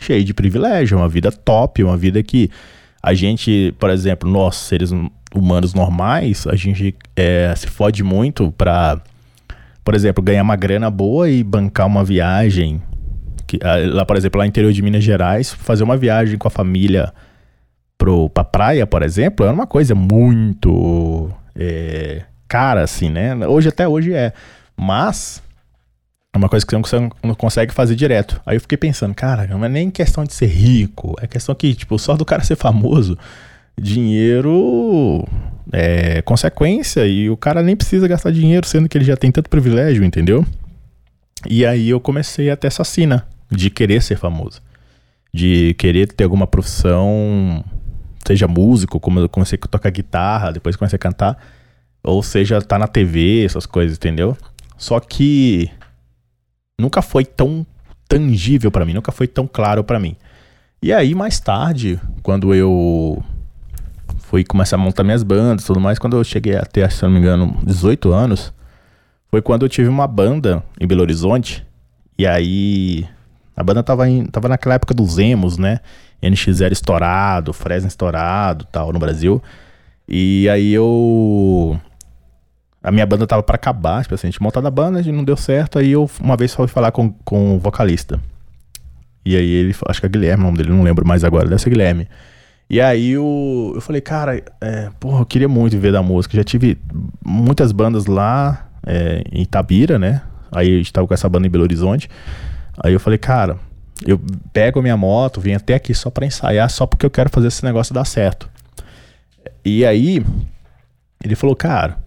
cheia 0.00 0.24
de 0.24 0.32
privilégio, 0.32 0.96
é 0.96 0.98
uma 1.02 1.10
vida 1.10 1.30
top, 1.30 1.84
uma 1.84 1.94
vida 1.94 2.22
que 2.22 2.50
a 3.02 3.12
gente, 3.12 3.74
por 3.78 3.90
exemplo, 3.90 4.30
nós, 4.30 4.56
seres 4.56 4.92
humanos 5.34 5.74
normais, 5.74 6.46
a 6.46 6.56
gente 6.56 6.94
é, 7.14 7.52
se 7.54 7.66
fode 7.66 8.02
muito 8.02 8.50
pra, 8.52 8.98
por 9.84 9.94
exemplo, 9.94 10.24
ganhar 10.24 10.42
uma 10.42 10.56
grana 10.56 10.90
boa 10.90 11.28
e 11.28 11.44
bancar 11.44 11.86
uma 11.86 12.02
viagem. 12.02 12.80
Que, 13.46 13.58
ah, 13.62 13.76
lá, 13.92 14.06
por 14.06 14.16
exemplo, 14.16 14.38
lá 14.38 14.44
no 14.44 14.48
interior 14.48 14.72
de 14.72 14.80
Minas 14.80 15.04
Gerais, 15.04 15.52
fazer 15.52 15.84
uma 15.84 15.98
viagem 15.98 16.38
com 16.38 16.48
a 16.48 16.50
família 16.50 17.12
pro, 18.00 18.30
pra 18.30 18.42
praia, 18.42 18.86
por 18.86 19.02
exemplo, 19.02 19.44
é 19.44 19.50
uma 19.50 19.66
coisa 19.66 19.94
muito 19.94 21.30
é, 21.54 22.22
cara, 22.48 22.82
assim, 22.82 23.10
né? 23.10 23.36
Hoje, 23.46 23.68
até 23.68 23.86
hoje 23.86 24.14
é. 24.14 24.32
Mas 24.74 25.42
é 26.32 26.38
uma 26.38 26.48
coisa 26.48 26.64
que 26.64 26.74
você 26.74 26.98
não 27.22 27.34
consegue 27.34 27.74
fazer 27.74 27.94
direto. 27.94 28.40
Aí 28.46 28.56
eu 28.56 28.60
fiquei 28.60 28.78
pensando, 28.78 29.14
cara, 29.14 29.46
não 29.46 29.62
é 29.62 29.68
nem 29.68 29.90
questão 29.90 30.24
de 30.24 30.32
ser 30.32 30.46
rico, 30.46 31.14
é 31.20 31.26
questão 31.26 31.54
que, 31.54 31.74
tipo, 31.74 31.98
só 31.98 32.16
do 32.16 32.24
cara 32.24 32.42
ser 32.42 32.56
famoso, 32.56 33.18
dinheiro 33.78 35.22
é 35.70 36.22
consequência 36.22 37.06
e 37.06 37.28
o 37.28 37.36
cara 37.36 37.62
nem 37.62 37.76
precisa 37.76 38.08
gastar 38.08 38.32
dinheiro, 38.32 38.66
sendo 38.66 38.88
que 38.88 38.96
ele 38.96 39.04
já 39.04 39.16
tem 39.16 39.30
tanto 39.30 39.50
privilégio, 39.50 40.02
entendeu? 40.02 40.46
E 41.46 41.66
aí 41.66 41.90
eu 41.90 42.00
comecei 42.00 42.50
a 42.50 42.56
ter 42.56 42.68
essa 42.68 42.82
sina 42.82 43.26
de 43.50 43.68
querer 43.68 44.00
ser 44.00 44.16
famoso, 44.16 44.62
de 45.34 45.74
querer 45.74 46.10
ter 46.10 46.24
alguma 46.24 46.46
profissão 46.46 47.62
seja 48.26 48.46
músico, 48.46 49.00
como 49.00 49.20
eu 49.20 49.28
comecei 49.28 49.58
a 49.60 49.66
tocar 49.66 49.90
guitarra, 49.90 50.52
depois 50.52 50.76
comecei 50.76 50.96
a 50.96 51.00
cantar, 51.00 51.36
ou 52.02 52.22
seja, 52.22 52.60
tá 52.62 52.78
na 52.78 52.86
TV, 52.86 53.44
essas 53.44 53.66
coisas, 53.66 53.96
entendeu? 53.96 54.36
Só 54.76 54.98
que 55.00 55.70
nunca 56.80 57.02
foi 57.02 57.24
tão 57.24 57.66
tangível 58.08 58.70
para 58.70 58.84
mim, 58.84 58.94
nunca 58.94 59.12
foi 59.12 59.26
tão 59.26 59.46
claro 59.46 59.84
para 59.84 60.00
mim. 60.00 60.16
E 60.82 60.92
aí, 60.92 61.14
mais 61.14 61.38
tarde, 61.38 62.00
quando 62.22 62.54
eu 62.54 63.22
fui 64.20 64.44
começar 64.44 64.76
a 64.76 64.78
montar 64.78 65.04
minhas 65.04 65.22
bandas 65.22 65.64
tudo 65.64 65.78
mais, 65.78 65.98
quando 65.98 66.16
eu 66.16 66.24
cheguei 66.24 66.56
a 66.56 66.62
ter, 66.62 66.90
se 66.90 67.02
não 67.02 67.10
me 67.10 67.18
engano, 67.18 67.58
18 67.62 68.12
anos, 68.12 68.52
foi 69.30 69.42
quando 69.42 69.64
eu 69.64 69.68
tive 69.68 69.88
uma 69.88 70.06
banda 70.06 70.62
em 70.80 70.86
Belo 70.86 71.02
Horizonte. 71.02 71.66
E 72.18 72.26
aí, 72.26 73.06
a 73.54 73.62
banda 73.62 73.82
tava, 73.82 74.08
em, 74.08 74.24
tava 74.24 74.48
naquela 74.48 74.74
época 74.74 74.94
dos 74.94 75.18
emos, 75.18 75.58
né? 75.58 75.80
NX0 76.22 76.72
estourado, 76.72 77.52
Fresno 77.52 77.88
estourado 77.88 78.66
tal 78.70 78.92
no 78.92 78.98
Brasil. 78.98 79.42
E 80.08 80.48
aí 80.48 80.72
eu. 80.72 81.78
A 82.82 82.90
minha 82.90 83.04
banda 83.04 83.26
tava 83.26 83.42
para 83.42 83.56
acabar, 83.56 84.02
tipo 84.02 84.14
assim, 84.14 84.26
a 84.26 84.30
gente 84.30 84.42
montada 84.42 84.68
a 84.68 84.70
banda, 84.70 85.02
não 85.12 85.22
deu 85.22 85.36
certo. 85.36 85.78
Aí 85.78 85.92
eu 85.92 86.10
uma 86.20 86.36
vez 86.36 86.54
fui 86.54 86.66
falar 86.66 86.90
com, 86.90 87.12
com 87.24 87.56
o 87.56 87.58
vocalista. 87.58 88.18
E 89.24 89.36
aí 89.36 89.48
ele, 89.48 89.74
acho 89.86 90.00
que 90.00 90.06
é 90.06 90.08
Guilherme 90.08 90.42
o 90.42 90.46
nome 90.46 90.58
dele, 90.58 90.70
não 90.70 90.82
lembro 90.82 91.06
mais 91.06 91.22
agora, 91.24 91.46
deve 91.46 91.60
ser 91.60 91.70
Guilherme. 91.70 92.08
E 92.68 92.80
aí 92.80 93.10
eu, 93.10 93.72
eu 93.74 93.80
falei, 93.80 94.00
cara, 94.00 94.42
é, 94.60 94.90
porra, 94.98 95.20
eu 95.20 95.26
queria 95.26 95.48
muito 95.48 95.72
viver 95.72 95.92
da 95.92 96.02
música. 96.02 96.36
Já 96.36 96.44
tive 96.44 96.78
muitas 97.24 97.72
bandas 97.72 98.06
lá 98.06 98.68
é, 98.86 99.24
em 99.30 99.42
Itabira, 99.42 99.98
né? 99.98 100.22
Aí 100.52 100.74
a 100.74 100.76
gente 100.76 100.92
tava 100.92 101.06
com 101.06 101.12
essa 101.12 101.28
banda 101.28 101.46
em 101.46 101.50
Belo 101.50 101.64
Horizonte. 101.64 102.08
Aí 102.82 102.92
eu 102.92 103.00
falei, 103.00 103.18
cara, 103.18 103.58
eu 104.06 104.20
pego 104.52 104.78
a 104.78 104.82
minha 104.82 104.96
moto, 104.96 105.40
venho 105.40 105.56
até 105.56 105.74
aqui 105.74 105.94
só 105.94 106.10
para 106.10 106.26
ensaiar, 106.26 106.68
só 106.70 106.86
porque 106.86 107.04
eu 107.04 107.10
quero 107.10 107.30
fazer 107.30 107.48
esse 107.48 107.64
negócio 107.64 107.94
dar 107.94 108.04
certo. 108.04 108.48
E 109.64 109.84
aí, 109.84 110.24
ele 111.22 111.34
falou, 111.34 111.54
cara, 111.54 111.98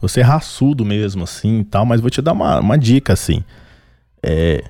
você 0.00 0.20
é 0.20 0.22
raçudo 0.22 0.84
mesmo, 0.84 1.24
assim, 1.24 1.60
e 1.60 1.64
tal, 1.64 1.84
mas 1.86 2.00
vou 2.00 2.10
te 2.10 2.20
dar 2.20 2.32
uma, 2.32 2.60
uma 2.60 2.78
dica, 2.78 3.12
assim. 3.12 3.42
É, 4.22 4.62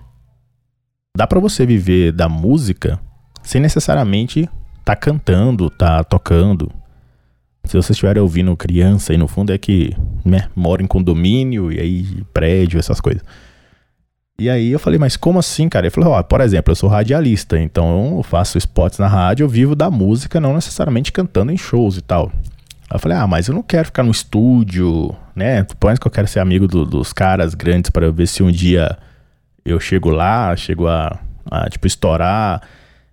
dá 1.17 1.27
para 1.27 1.41
você 1.41 1.67
viver 1.67 2.12
da 2.12 2.29
música 2.29 3.00
sem 3.43 3.61
necessariamente 3.61 4.49
tá 4.85 4.95
cantando, 4.95 5.71
tá 5.71 6.03
tocando. 6.05 6.71
Se 7.65 7.77
você 7.77 7.93
estiver 7.93 8.19
ouvindo 8.19 8.57
criança 8.57 9.12
aí 9.12 9.19
no 9.19 9.29
fundo 9.29 9.53
é 9.53 9.59
que, 9.59 9.95
né, 10.25 10.49
mora 10.57 10.83
em 10.83 10.87
condomínio 10.87 11.71
e 11.71 11.79
aí 11.79 12.25
prédio, 12.33 12.79
essas 12.79 13.00
coisas. 13.00 13.23
E 14.40 14.49
aí 14.49 14.73
eu 14.73 14.78
falei, 14.78 14.99
mas 14.99 15.18
como 15.18 15.38
assim, 15.38 15.68
cara? 15.68 15.85
Ele 15.85 15.90
falou, 15.90 16.14
ó, 16.14 16.23
por 16.23 16.40
exemplo, 16.40 16.73
eu 16.73 16.75
sou 16.75 16.88
radialista, 16.88 17.61
então 17.61 18.16
eu 18.16 18.23
faço 18.23 18.56
spots 18.56 18.99
na 18.99 19.06
rádio, 19.06 19.44
eu 19.44 19.49
vivo 19.50 19.75
da 19.75 19.90
música, 19.90 20.40
não 20.40 20.54
necessariamente 20.54 21.12
cantando 21.12 21.52
em 21.52 21.59
shows 21.59 21.99
e 21.99 22.00
tal. 22.00 22.32
Aí 22.88 22.97
eu 22.97 22.99
falei, 22.99 23.18
ah, 23.18 23.26
mas 23.26 23.49
eu 23.49 23.54
não 23.54 23.62
quero 23.62 23.85
ficar 23.85 24.02
no 24.02 24.11
estúdio, 24.11 25.14
né? 25.37 25.64
Por 25.78 25.94
que 25.94 26.06
eu 26.06 26.11
quero 26.11 26.26
ser 26.26 26.40
amigo 26.40 26.66
do, 26.66 26.87
dos 26.87 27.12
caras 27.12 27.54
grandes 27.54 27.90
para 27.90 28.11
ver 28.11 28.26
se 28.26 28.42
um 28.42 28.50
dia 28.50 28.97
eu 29.62 29.78
chego 29.78 30.09
lá, 30.09 30.56
chego 30.56 30.88
a, 30.88 31.18
a 31.50 31.68
tipo, 31.68 31.87
estourar. 31.87 32.62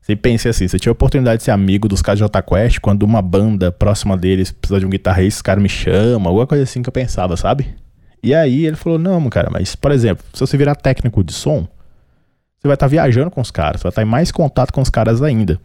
Você 0.02 0.16
pensa 0.16 0.48
assim, 0.48 0.66
você 0.66 0.80
tinha 0.80 0.92
a 0.92 0.94
oportunidade 0.94 1.40
de 1.40 1.44
ser 1.44 1.52
amigo 1.52 1.90
dos 1.90 2.02
caras 2.02 2.22
de 2.22 2.42
Quest, 2.42 2.80
quando 2.80 3.04
uma 3.04 3.22
banda 3.22 3.70
próxima 3.70 4.16
deles 4.16 4.50
precisa 4.50 4.80
de 4.80 4.86
um 4.86 4.90
guitarrista, 4.90 5.40
os 5.40 5.42
caras 5.42 5.62
me 5.62 5.68
chamam, 5.68 6.28
alguma 6.30 6.48
coisa 6.48 6.64
assim 6.64 6.82
que 6.82 6.88
eu 6.88 6.94
pensava, 6.94 7.36
sabe? 7.36 7.76
E 8.22 8.34
aí 8.34 8.66
ele 8.66 8.76
falou: 8.76 8.98
Não, 8.98 9.30
cara, 9.30 9.50
mas 9.52 9.76
por 9.76 9.92
exemplo, 9.92 10.26
se 10.34 10.40
você 10.40 10.58
virar 10.58 10.76
técnico 10.76 11.24
de 11.24 11.34
som, 11.34 11.68
você 12.58 12.68
vai 12.68 12.74
estar 12.74 12.86
tá 12.86 12.90
viajando 12.90 13.32
com 13.32 13.42
os 13.42 13.52
caras, 13.52 13.82
você 13.82 13.84
vai 13.84 13.92
estar 13.92 14.02
tá 14.02 14.08
em 14.08 14.10
mais 14.10 14.32
contato 14.32 14.72
com 14.74 14.82
os 14.82 14.90
caras 14.90 15.22
ainda. 15.22 15.60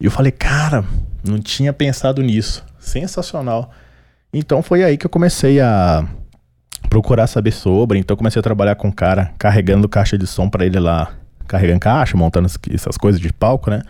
E 0.00 0.04
eu 0.04 0.10
falei: 0.10 0.32
Cara, 0.32 0.84
não 1.26 1.38
tinha 1.38 1.72
pensado 1.72 2.22
nisso. 2.22 2.64
Sensacional. 2.78 3.70
Então 4.32 4.62
foi 4.62 4.82
aí 4.82 4.98
que 4.98 5.06
eu 5.06 5.10
comecei 5.10 5.60
a 5.60 6.06
procurar 6.88 7.26
saber 7.26 7.52
sobre. 7.52 7.98
Então 7.98 8.16
comecei 8.16 8.40
a 8.40 8.42
trabalhar 8.42 8.74
com 8.74 8.88
o 8.88 8.92
cara, 8.92 9.32
carregando 9.38 9.88
caixa 9.88 10.18
de 10.18 10.26
som 10.26 10.48
para 10.48 10.66
ele 10.66 10.78
lá, 10.78 11.12
carregando 11.46 11.80
caixa, 11.80 12.16
montando 12.16 12.48
essas 12.70 12.96
coisas 12.96 13.20
de 13.20 13.32
palco, 13.32 13.70
né? 13.70 13.82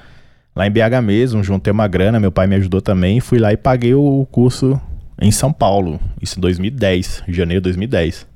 Lá 0.54 0.66
em 0.66 0.70
BH 0.70 1.02
mesmo, 1.02 1.42
juntei 1.42 1.72
uma 1.72 1.88
grana, 1.88 2.20
meu 2.20 2.30
pai 2.30 2.46
me 2.46 2.54
ajudou 2.54 2.80
também, 2.80 3.18
fui 3.18 3.38
lá 3.38 3.52
e 3.52 3.56
paguei 3.56 3.94
o 3.94 4.26
curso 4.30 4.80
em 5.20 5.30
São 5.30 5.52
Paulo, 5.52 6.00
isso 6.20 6.38
em 6.38 6.40
2010, 6.40 7.24
janeiro 7.28 7.60
de 7.60 7.64
2010. 7.64 8.26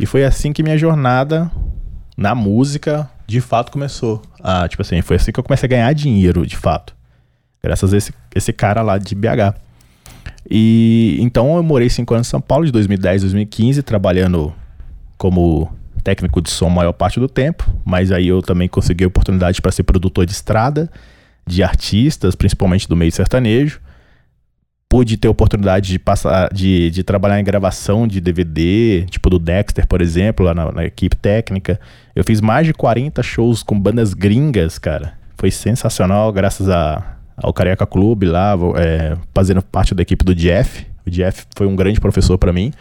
E 0.00 0.06
foi 0.06 0.24
assim 0.24 0.52
que 0.52 0.62
minha 0.62 0.78
jornada 0.78 1.50
na 2.16 2.34
música 2.34 3.10
de 3.26 3.40
fato 3.40 3.72
começou. 3.72 4.22
Ah, 4.40 4.66
tipo 4.68 4.82
assim, 4.82 5.00
foi 5.02 5.16
assim 5.16 5.32
que 5.32 5.40
eu 5.40 5.44
comecei 5.44 5.66
a 5.66 5.70
ganhar 5.70 5.92
dinheiro, 5.92 6.46
de 6.46 6.56
fato. 6.56 6.94
Graças 7.62 7.92
a 7.92 7.96
esse, 7.96 8.12
esse 8.34 8.52
cara 8.52 8.82
lá 8.82 8.98
de 8.98 9.14
BH. 9.14 9.54
E 10.50 11.18
então 11.20 11.56
eu 11.56 11.62
morei 11.62 11.90
cinco 11.90 12.14
anos 12.14 12.28
em 12.28 12.30
São 12.30 12.40
Paulo, 12.40 12.64
de 12.64 12.72
2010 12.72 13.22
a 13.22 13.24
2015, 13.24 13.82
trabalhando 13.82 14.54
como 15.16 15.70
técnico 16.04 16.40
de 16.40 16.50
som 16.50 16.68
a 16.68 16.70
maior 16.70 16.92
parte 16.92 17.18
do 17.18 17.28
tempo, 17.28 17.68
mas 17.84 18.12
aí 18.12 18.28
eu 18.28 18.40
também 18.40 18.68
consegui 18.68 19.04
oportunidade 19.04 19.60
para 19.60 19.72
ser 19.72 19.82
produtor 19.82 20.24
de 20.24 20.32
estrada, 20.32 20.90
de 21.46 21.62
artistas, 21.62 22.34
principalmente 22.34 22.88
do 22.88 22.94
meio 22.96 23.10
sertanejo 23.10 23.80
pude 24.88 25.16
ter 25.16 25.28
oportunidade 25.28 25.88
de 25.90 25.98
passar, 25.98 26.52
de, 26.52 26.90
de 26.90 27.02
trabalhar 27.02 27.38
em 27.38 27.44
gravação 27.44 28.06
de 28.08 28.20
DVD, 28.20 29.04
tipo 29.10 29.28
do 29.28 29.38
Dexter, 29.38 29.86
por 29.86 30.00
exemplo, 30.00 30.46
lá 30.46 30.54
na, 30.54 30.72
na, 30.72 30.84
equipe 30.84 31.14
técnica. 31.14 31.78
Eu 32.16 32.24
fiz 32.24 32.40
mais 32.40 32.66
de 32.66 32.72
40 32.72 33.22
shows 33.22 33.62
com 33.62 33.78
bandas 33.78 34.14
gringas, 34.14 34.78
cara. 34.78 35.12
Foi 35.36 35.50
sensacional, 35.50 36.32
graças 36.32 36.68
a, 36.70 37.16
ao 37.36 37.52
Careca 37.52 37.86
Clube 37.86 38.26
lá, 38.26 38.54
é, 38.76 39.16
fazendo 39.34 39.62
parte 39.62 39.94
da 39.94 40.02
equipe 40.02 40.24
do 40.24 40.34
Jeff. 40.34 40.86
O 41.06 41.10
Jeff 41.10 41.44
foi 41.54 41.66
um 41.66 41.76
grande 41.76 42.00
professor 42.00 42.38
para 42.38 42.52
mim. 42.52 42.72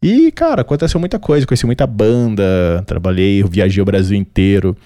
E, 0.00 0.30
cara, 0.30 0.62
aconteceu 0.62 1.00
muita 1.00 1.18
coisa, 1.18 1.46
conheci 1.46 1.66
muita 1.66 1.86
banda, 1.86 2.84
trabalhei, 2.86 3.42
viajei 3.42 3.82
o 3.82 3.86
Brasil 3.86 4.16
inteiro. 4.16 4.76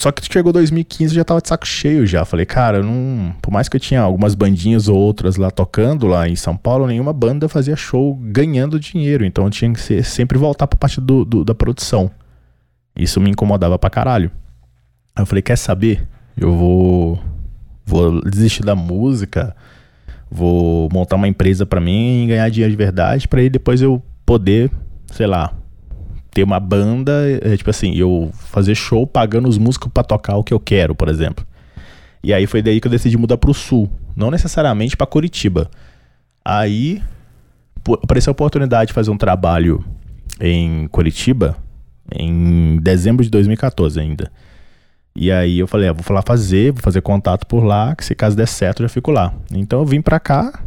Só 0.00 0.12
que 0.12 0.24
chegou 0.32 0.52
2015 0.52 1.12
já 1.12 1.24
tava 1.24 1.40
de 1.40 1.48
saco 1.48 1.66
cheio 1.66 2.06
já. 2.06 2.24
Falei, 2.24 2.46
cara, 2.46 2.82
não. 2.82 3.34
Por 3.42 3.50
mais 3.50 3.68
que 3.68 3.76
eu 3.76 3.80
tinha 3.80 4.00
algumas 4.00 4.34
bandinhas 4.34 4.86
ou 4.88 4.96
outras 4.96 5.36
lá 5.36 5.50
tocando 5.50 6.06
lá 6.06 6.28
em 6.28 6.36
São 6.36 6.56
Paulo, 6.56 6.86
nenhuma 6.86 7.12
banda 7.12 7.48
fazia 7.48 7.74
show 7.74 8.14
ganhando 8.14 8.78
dinheiro. 8.78 9.24
Então 9.24 9.44
eu 9.44 9.50
tinha 9.50 9.72
que 9.72 9.80
ser, 9.80 10.04
sempre 10.04 10.38
voltar 10.38 10.68
pra 10.68 10.78
parte 10.78 11.00
do, 11.00 11.24
do, 11.24 11.44
da 11.44 11.54
produção. 11.54 12.10
Isso 12.96 13.20
me 13.20 13.30
incomodava 13.30 13.76
pra 13.76 13.90
caralho. 13.90 14.30
Aí 15.16 15.22
eu 15.22 15.26
falei, 15.26 15.42
quer 15.42 15.56
saber? 15.56 16.06
Eu 16.36 16.56
vou. 16.56 17.18
Vou 17.84 18.20
desistir 18.22 18.62
da 18.64 18.76
música. 18.76 19.56
Vou 20.30 20.88
montar 20.92 21.16
uma 21.16 21.26
empresa 21.26 21.66
para 21.66 21.80
mim 21.80 22.24
e 22.24 22.26
ganhar 22.28 22.48
dinheiro 22.50 22.70
de 22.70 22.76
verdade. 22.76 23.26
para 23.26 23.40
aí 23.40 23.50
depois 23.50 23.82
eu 23.82 24.00
poder, 24.24 24.70
sei 25.06 25.26
lá, 25.26 25.57
ter 26.30 26.42
uma 26.42 26.60
banda, 26.60 27.12
é, 27.42 27.56
tipo 27.56 27.70
assim, 27.70 27.94
eu 27.94 28.30
fazer 28.34 28.74
show 28.74 29.06
pagando 29.06 29.48
os 29.48 29.58
músicos 29.58 29.90
para 29.92 30.04
tocar 30.04 30.36
o 30.36 30.44
que 30.44 30.52
eu 30.52 30.60
quero, 30.60 30.94
por 30.94 31.08
exemplo. 31.08 31.46
E 32.22 32.32
aí 32.32 32.46
foi 32.46 32.62
daí 32.62 32.80
que 32.80 32.86
eu 32.86 32.90
decidi 32.90 33.16
mudar 33.16 33.38
pro 33.38 33.54
sul, 33.54 33.90
não 34.16 34.30
necessariamente 34.30 34.96
para 34.96 35.06
Curitiba. 35.06 35.70
Aí 36.44 37.02
apareceu 38.02 38.30
a 38.30 38.32
oportunidade 38.32 38.88
de 38.88 38.94
fazer 38.94 39.10
um 39.10 39.16
trabalho 39.16 39.84
em 40.40 40.88
Curitiba 40.88 41.56
em 42.12 42.78
dezembro 42.80 43.24
de 43.24 43.30
2014 43.30 44.00
ainda. 44.00 44.30
E 45.14 45.32
aí 45.32 45.58
eu 45.58 45.66
falei, 45.66 45.88
ah, 45.88 45.92
vou 45.92 46.04
lá 46.14 46.22
fazer, 46.22 46.72
vou 46.72 46.82
fazer 46.82 47.00
contato 47.00 47.46
por 47.46 47.64
lá, 47.64 47.94
que 47.94 48.04
se 48.04 48.14
caso 48.14 48.36
der 48.36 48.46
certo 48.46 48.82
eu 48.82 48.88
já 48.88 48.92
fico 48.92 49.10
lá. 49.10 49.34
Então 49.52 49.80
eu 49.80 49.84
vim 49.84 50.00
pra 50.00 50.20
cá, 50.20 50.62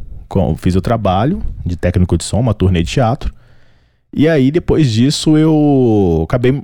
fiz 0.57 0.75
o 0.75 0.81
trabalho 0.81 1.41
de 1.65 1.75
técnico 1.75 2.17
de 2.17 2.23
som, 2.23 2.39
uma 2.39 2.53
turnê 2.53 2.83
de 2.83 2.91
teatro. 2.91 3.33
E 4.13 4.27
aí 4.27 4.51
depois 4.51 4.91
disso 4.91 5.37
eu 5.37 6.21
acabei 6.23 6.63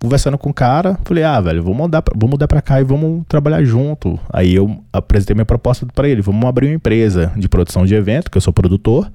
conversando 0.00 0.38
com 0.38 0.50
o 0.50 0.54
cara, 0.54 0.98
falei, 1.04 1.24
ah, 1.24 1.40
velho, 1.40 1.62
vou 1.62 1.74
mudar, 1.74 2.02
vou 2.14 2.30
mudar 2.30 2.46
pra 2.46 2.62
cá 2.62 2.80
e 2.80 2.84
vamos 2.84 3.24
trabalhar 3.28 3.64
junto. 3.64 4.18
Aí 4.32 4.54
eu 4.54 4.82
apresentei 4.92 5.34
minha 5.34 5.44
proposta 5.44 5.86
para 5.86 6.08
ele, 6.08 6.22
vamos 6.22 6.44
abrir 6.44 6.68
uma 6.68 6.74
empresa 6.74 7.32
de 7.36 7.48
produção 7.48 7.84
de 7.84 7.94
evento, 7.94 8.30
que 8.30 8.36
eu 8.36 8.42
sou 8.42 8.52
produtor. 8.52 9.10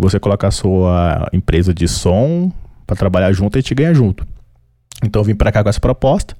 Você 0.00 0.18
coloca 0.18 0.46
a 0.46 0.50
sua 0.50 1.28
empresa 1.32 1.72
de 1.72 1.88
som 1.88 2.52
para 2.86 2.96
trabalhar 2.96 3.32
junto 3.32 3.56
e 3.56 3.58
a 3.58 3.60
gente 3.62 3.74
ganha 3.74 3.94
junto. 3.94 4.26
Então 5.02 5.20
eu 5.20 5.24
vim 5.24 5.34
para 5.34 5.52
cá 5.52 5.62
com 5.62 5.68
essa 5.68 5.80
proposta. 5.80 6.36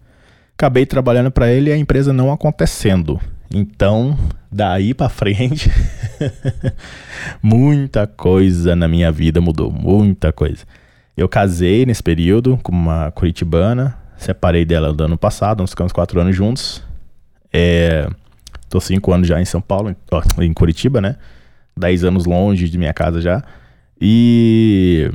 Acabei 0.56 0.84
trabalhando 0.86 1.30
para 1.30 1.50
ele 1.50 1.70
e 1.70 1.72
a 1.72 1.76
empresa 1.76 2.12
não 2.12 2.32
acontecendo. 2.32 3.20
Então, 3.56 4.18
daí 4.50 4.92
para 4.92 5.08
frente, 5.08 5.70
muita 7.40 8.04
coisa 8.04 8.74
na 8.74 8.88
minha 8.88 9.12
vida 9.12 9.40
mudou, 9.40 9.70
muita 9.70 10.32
coisa. 10.32 10.64
Eu 11.16 11.28
casei 11.28 11.86
nesse 11.86 12.02
período 12.02 12.58
com 12.64 12.72
uma 12.72 13.12
curitibana, 13.12 13.96
separei 14.16 14.64
dela 14.64 14.92
no 14.92 15.04
ano 15.04 15.16
passado, 15.16 15.60
nós 15.60 15.70
ficamos 15.70 15.92
quatro 15.92 16.20
anos 16.20 16.34
juntos. 16.34 16.82
É, 17.52 18.08
tô 18.68 18.80
cinco 18.80 19.12
anos 19.12 19.28
já 19.28 19.40
em 19.40 19.44
São 19.44 19.60
Paulo, 19.60 19.94
em 20.40 20.52
Curitiba, 20.52 21.00
né? 21.00 21.14
Dez 21.76 22.02
anos 22.02 22.24
longe 22.24 22.68
de 22.68 22.76
minha 22.76 22.92
casa 22.92 23.20
já. 23.20 23.40
E 24.00 25.12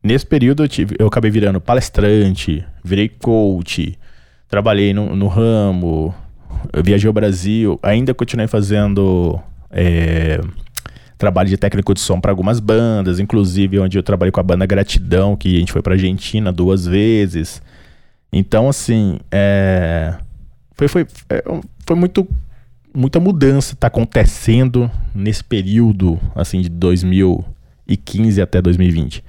nesse 0.00 0.24
período 0.24 0.62
eu, 0.62 0.68
tive, 0.68 0.94
eu 1.00 1.08
acabei 1.08 1.32
virando 1.32 1.60
palestrante, 1.60 2.64
virei 2.84 3.08
coach, 3.08 3.98
trabalhei 4.48 4.94
no, 4.94 5.16
no 5.16 5.26
ramo, 5.26 6.14
viajei 6.84 7.08
ao 7.08 7.12
Brasil, 7.12 7.78
ainda 7.82 8.14
continuei 8.14 8.46
fazendo 8.46 9.38
é, 9.70 10.40
trabalho 11.18 11.48
de 11.48 11.56
técnico 11.56 11.92
de 11.92 12.00
som 12.00 12.20
para 12.20 12.30
algumas 12.30 12.60
bandas, 12.60 13.18
inclusive 13.18 13.78
onde 13.78 13.98
eu 13.98 14.02
trabalhei 14.02 14.30
com 14.30 14.40
a 14.40 14.42
banda 14.42 14.64
Gratidão, 14.64 15.36
que 15.36 15.56
a 15.56 15.58
gente 15.58 15.72
foi 15.72 15.82
para 15.82 15.94
Argentina 15.94 16.52
duas 16.52 16.86
vezes. 16.86 17.60
Então, 18.32 18.68
assim, 18.68 19.18
é, 19.30 20.14
foi, 20.74 20.86
foi, 20.86 21.06
é, 21.28 21.42
foi 21.86 21.96
muito, 21.96 22.26
muita 22.94 23.18
mudança 23.18 23.74
tá 23.74 23.88
acontecendo 23.88 24.90
nesse 25.14 25.42
período, 25.42 26.20
assim, 26.34 26.60
de 26.60 26.68
2015 26.68 28.40
até 28.40 28.62
2020. 28.62 29.24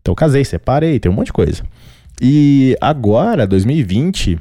Então, 0.00 0.12
eu 0.12 0.16
casei, 0.16 0.44
separei, 0.44 1.00
tem 1.00 1.10
um 1.10 1.14
monte 1.14 1.26
de 1.26 1.32
coisa. 1.32 1.64
E 2.20 2.76
agora, 2.80 3.46
2020, 3.46 4.38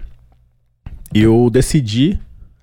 eu 1.16 1.50
decidi 1.50 2.20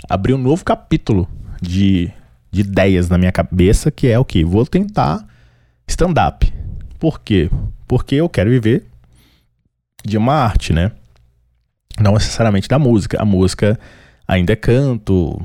abrir 0.07 0.35
um 0.35 0.39
novo 0.39 0.63
capítulo 0.63 1.27
de, 1.61 2.11
de 2.51 2.61
ideias 2.61 3.09
na 3.09 3.17
minha 3.17 3.33
cabeça, 3.33 3.91
que 3.91 4.07
é 4.07 4.19
o 4.19 4.25
que? 4.25 4.45
Vou 4.45 4.67
tentar 4.67 5.27
stand-up. 5.87 6.53
Por 6.99 7.21
quê? 7.21 7.49
Porque 7.89 8.17
eu 8.17 8.29
quero 8.29 8.51
viver 8.51 8.85
de 10.05 10.19
uma 10.19 10.35
arte, 10.35 10.73
né? 10.75 10.93
Não 11.99 12.13
necessariamente 12.13 12.69
da 12.69 12.79
música. 12.79 13.21
A 13.21 13.25
música 13.25 13.81
ainda 14.29 14.53
é 14.53 14.57
canto, 14.57 15.41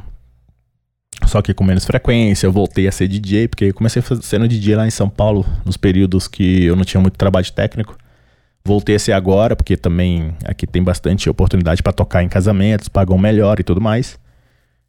só 1.25 1.41
que 1.41 1.53
com 1.53 1.63
menos 1.63 1.85
frequência. 1.85 2.45
Eu 2.45 2.51
voltei 2.51 2.89
a 2.89 2.91
ser 2.91 3.07
DJ, 3.07 3.47
porque 3.47 3.65
eu 3.65 3.73
comecei 3.73 4.01
sendo 4.21 4.49
DJ 4.49 4.75
lá 4.75 4.85
em 4.85 4.91
São 4.91 5.09
Paulo, 5.09 5.45
nos 5.63 5.77
períodos 5.77 6.27
que 6.27 6.65
eu 6.65 6.75
não 6.75 6.83
tinha 6.83 6.99
muito 6.99 7.17
trabalho 7.17 7.49
técnico. 7.53 7.97
Voltei 8.67 8.97
a 8.97 8.99
ser 8.99 9.13
agora, 9.13 9.55
porque 9.55 9.77
também 9.77 10.35
aqui 10.43 10.67
tem 10.67 10.83
bastante 10.83 11.29
oportunidade 11.29 11.81
para 11.81 11.93
tocar 11.93 12.21
em 12.21 12.27
casamentos, 12.27 12.89
pagam 12.89 13.17
melhor 13.17 13.61
e 13.61 13.63
tudo 13.63 13.79
mais. 13.79 14.19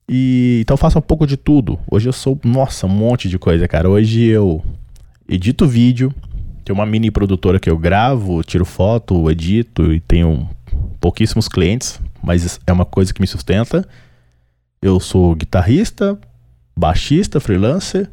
E 0.08 0.58
então 0.62 0.74
eu 0.74 0.78
faço 0.78 0.98
um 0.98 1.00
pouco 1.00 1.24
de 1.24 1.36
tudo. 1.36 1.78
Hoje 1.88 2.08
eu 2.08 2.12
sou, 2.12 2.36
nossa, 2.42 2.86
um 2.86 2.88
monte 2.88 3.28
de 3.28 3.38
coisa, 3.38 3.68
cara. 3.68 3.88
Hoje 3.88 4.24
eu 4.24 4.64
edito 5.28 5.64
vídeo, 5.64 6.12
tenho 6.64 6.76
uma 6.76 6.84
mini 6.84 7.08
produtora 7.08 7.60
que 7.60 7.70
eu 7.70 7.78
gravo, 7.78 8.42
tiro 8.42 8.64
foto, 8.64 9.30
edito 9.30 9.92
e 9.92 10.00
tenho 10.00 10.50
pouquíssimos 10.98 11.46
clientes, 11.46 12.00
mas 12.20 12.58
é 12.66 12.72
uma 12.72 12.84
coisa 12.84 13.14
que 13.14 13.20
me 13.20 13.28
sustenta. 13.28 13.88
Eu 14.82 14.98
sou 14.98 15.36
guitarrista, 15.36 16.18
baixista, 16.76 17.38
freelancer, 17.38 18.10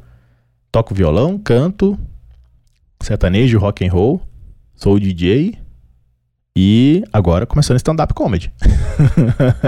toco 0.71 0.93
violão, 0.93 1.39
canto, 1.39 1.97
sertanejo, 3.01 3.57
rock 3.57 3.83
and 3.83 3.91
roll 3.91 4.21
sou 4.75 4.99
DJ 4.99 5.57
e 6.55 7.03
agora 7.11 7.45
começando 7.45 7.77
stand-up 7.77 8.13
comedy. 8.13 8.51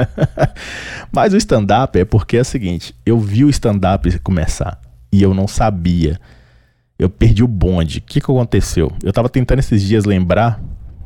Mas 1.11 1.33
o 1.33 1.37
stand-up 1.37 1.99
é 1.99 2.05
porque 2.05 2.37
é 2.37 2.41
o 2.41 2.45
seguinte: 2.45 2.95
eu 3.05 3.19
vi 3.19 3.43
o 3.43 3.49
stand-up 3.49 4.17
começar 4.19 4.79
e 5.11 5.21
eu 5.21 5.33
não 5.33 5.47
sabia. 5.47 6.19
Eu 6.97 7.09
perdi 7.09 7.43
o 7.43 7.47
bonde. 7.47 7.99
O 7.99 8.01
que, 8.01 8.19
que 8.19 8.31
aconteceu? 8.31 8.91
Eu 9.03 9.13
tava 9.13 9.29
tentando 9.29 9.59
esses 9.59 9.83
dias 9.83 10.05
lembrar, 10.05 10.59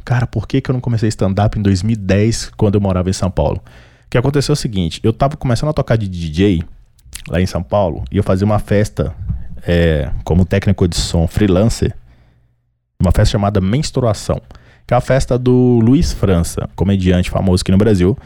cara, 0.05 0.25
por 0.25 0.47
que, 0.47 0.61
que 0.61 0.71
eu 0.71 0.73
não 0.73 0.79
comecei 0.79 1.09
stand-up 1.09 1.57
em 1.57 1.61
2010, 1.61 2.51
quando 2.55 2.75
eu 2.75 2.81
morava 2.81 3.09
em 3.09 3.13
São 3.13 3.29
Paulo? 3.29 3.57
O 4.05 4.09
que 4.09 4.17
aconteceu 4.17 4.53
é 4.53 4.55
o 4.55 4.57
seguinte: 4.57 4.99
eu 5.03 5.11
tava 5.11 5.35
começando 5.35 5.69
a 5.69 5.73
tocar 5.73 5.97
de 5.97 6.07
DJ 6.07 6.63
lá 7.27 7.41
em 7.41 7.45
São 7.45 7.63
Paulo 7.63 8.03
e 8.11 8.17
eu 8.17 8.23
fazia 8.23 8.45
uma 8.45 8.59
festa 8.59 9.13
é, 9.67 10.11
como 10.23 10.45
técnico 10.45 10.87
de 10.87 10.95
som 10.95 11.27
freelancer 11.27 11.95
uma 13.01 13.11
festa 13.11 13.31
chamada 13.31 13.59
Menstruação, 13.59 14.39
que 14.87 14.93
é 14.93 14.97
a 14.97 15.01
festa 15.01 15.37
do 15.37 15.79
Luiz 15.81 16.13
França, 16.13 16.69
comediante 16.75 17.29
famoso 17.29 17.61
aqui 17.61 17.71
no 17.71 17.77
Brasil. 17.77 18.17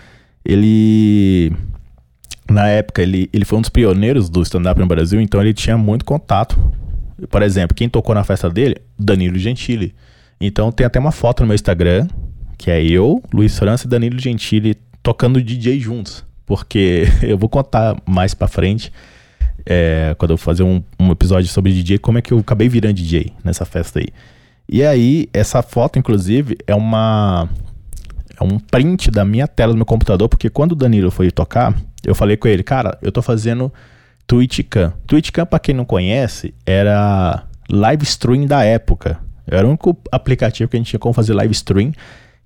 Ele 0.43 1.51
na 2.49 2.67
época 2.67 3.01
ele, 3.01 3.29
ele 3.33 3.43
foi 3.43 3.57
um 3.57 3.61
dos 3.61 3.69
pioneiros 3.69 4.29
do 4.29 4.41
stand-up 4.41 4.79
no 4.79 4.85
Brasil, 4.85 5.19
então 5.19 5.41
ele 5.41 5.53
tinha 5.53 5.77
muito 5.77 6.05
contato. 6.05 6.59
Por 7.29 7.41
exemplo, 7.41 7.75
quem 7.75 7.89
tocou 7.89 8.13
na 8.13 8.23
festa 8.23 8.49
dele? 8.49 8.77
Danilo 8.97 9.37
Gentili. 9.37 9.95
Então 10.39 10.71
tem 10.71 10.85
até 10.85 10.99
uma 10.99 11.11
foto 11.11 11.41
no 11.41 11.47
meu 11.47 11.55
Instagram, 11.55 12.07
que 12.57 12.69
é 12.69 12.83
eu, 12.83 13.23
Luiz 13.33 13.57
França 13.57 13.87
e 13.87 13.89
Danilo 13.89 14.19
Gentili 14.19 14.75
tocando 15.01 15.41
DJ 15.41 15.79
juntos. 15.79 16.23
Porque 16.45 17.05
eu 17.23 17.37
vou 17.37 17.49
contar 17.49 17.95
mais 18.05 18.33
pra 18.33 18.47
frente, 18.47 18.91
é, 19.65 20.15
quando 20.17 20.31
eu 20.31 20.37
fazer 20.37 20.63
um, 20.63 20.83
um 20.99 21.11
episódio 21.11 21.49
sobre 21.49 21.71
DJ, 21.71 21.97
como 21.97 22.17
é 22.17 22.21
que 22.21 22.31
eu 22.31 22.39
acabei 22.39 22.69
virando 22.69 22.93
DJ 22.93 23.33
nessa 23.43 23.65
festa 23.65 23.99
aí. 23.99 24.07
E 24.67 24.83
aí, 24.83 25.29
essa 25.33 25.61
foto, 25.61 25.99
inclusive, 25.99 26.57
é 26.65 26.73
uma. 26.75 27.47
É 28.39 28.43
um 28.43 28.59
print 28.59 29.09
da 29.09 29.23
minha 29.23 29.47
tela 29.47 29.71
do 29.71 29.77
meu 29.77 29.85
computador, 29.85 30.27
porque 30.27 30.49
quando 30.49 30.73
o 30.73 30.75
Danilo 30.75 31.09
foi 31.09 31.31
tocar, 31.31 31.73
eu 32.03 32.13
falei 32.13 32.35
com 32.35 32.47
ele, 32.47 32.63
cara, 32.63 32.97
eu 33.01 33.11
tô 33.11 33.21
fazendo 33.21 33.71
TwitchCam. 34.27 34.93
TwitchCam, 35.07 35.45
pra 35.45 35.59
quem 35.59 35.73
não 35.73 35.85
conhece, 35.85 36.53
era 36.65 37.43
live 37.69 38.03
stream 38.03 38.45
da 38.45 38.63
época. 38.63 39.19
Era 39.47 39.65
o 39.65 39.69
único 39.69 39.97
aplicativo 40.11 40.69
que 40.69 40.75
a 40.75 40.79
gente 40.79 40.89
tinha 40.89 40.99
como 40.99 41.13
fazer 41.13 41.33
live 41.33 41.53
stream, 41.53 41.93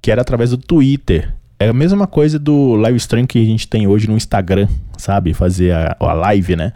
que 0.02 0.12
era 0.12 0.22
através 0.22 0.52
do 0.52 0.58
Twitter. 0.58 1.34
É 1.58 1.70
a 1.70 1.74
mesma 1.74 2.06
coisa 2.06 2.38
do 2.38 2.76
live 2.76 2.98
stream 2.98 3.26
que 3.26 3.42
a 3.42 3.46
gente 3.46 3.68
tem 3.68 3.88
hoje 3.88 4.08
no 4.08 4.16
Instagram, 4.16 4.68
sabe? 4.98 5.34
Fazer 5.34 5.72
a, 5.74 5.96
a 6.00 6.14
live, 6.14 6.56
né? 6.56 6.74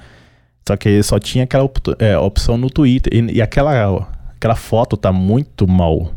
Só 0.68 0.76
que 0.78 1.04
só 1.04 1.20
tinha 1.20 1.44
aquela 1.44 1.64
op 1.64 1.80
é, 2.00 2.18
opção 2.18 2.58
no 2.58 2.70
Twitter. 2.70 3.14
E, 3.14 3.38
e 3.38 3.42
aquela 3.42 4.08
aquela 4.44 4.56
foto 4.56 4.98
tá 4.98 5.10
muito 5.10 5.66
mal 5.66 6.12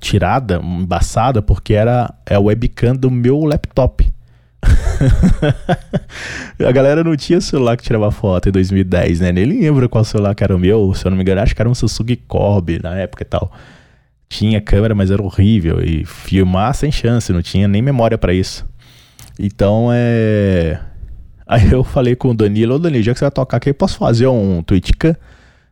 tirada, 0.00 0.56
embaçada, 0.56 1.42
porque 1.42 1.74
era 1.74 2.14
é 2.24 2.34
a 2.34 2.40
webcam 2.40 2.96
do 2.96 3.10
meu 3.10 3.44
laptop. 3.44 4.10
a 6.66 6.72
galera 6.72 7.04
não 7.04 7.14
tinha 7.14 7.42
celular 7.42 7.76
que 7.76 7.82
tirava 7.82 8.10
foto 8.10 8.48
em 8.48 8.52
2010, 8.52 9.20
né? 9.20 9.32
Nem 9.32 9.44
lembro 9.44 9.86
qual 9.86 10.02
celular 10.02 10.34
que 10.34 10.42
era 10.42 10.56
o 10.56 10.58
meu, 10.58 10.94
se 10.94 11.04
eu 11.04 11.10
não 11.10 11.16
me 11.16 11.22
engano, 11.22 11.42
acho 11.42 11.54
que 11.54 11.60
era 11.60 11.68
um 11.68 11.74
Samsung 11.74 12.16
Corby 12.26 12.80
na 12.82 12.96
época 12.96 13.22
e 13.22 13.26
tal. 13.26 13.52
Tinha 14.30 14.62
câmera, 14.62 14.94
mas 14.94 15.10
era 15.10 15.22
horrível. 15.22 15.84
E 15.84 16.06
filmar 16.06 16.74
sem 16.74 16.90
chance, 16.90 17.30
não 17.32 17.42
tinha 17.42 17.68
nem 17.68 17.82
memória 17.82 18.16
para 18.16 18.32
isso. 18.32 18.66
Então 19.38 19.90
é. 19.92 20.80
Aí 21.46 21.70
eu 21.70 21.84
falei 21.84 22.16
com 22.16 22.30
o 22.30 22.34
Danilo, 22.34 22.76
ô 22.76 22.78
Danilo, 22.78 23.04
já 23.04 23.12
que 23.12 23.18
você 23.18 23.26
vai 23.26 23.30
tocar 23.30 23.58
aqui, 23.58 23.74
posso 23.74 23.98
fazer 23.98 24.26
um 24.26 24.62
Twitchcam? 24.62 25.14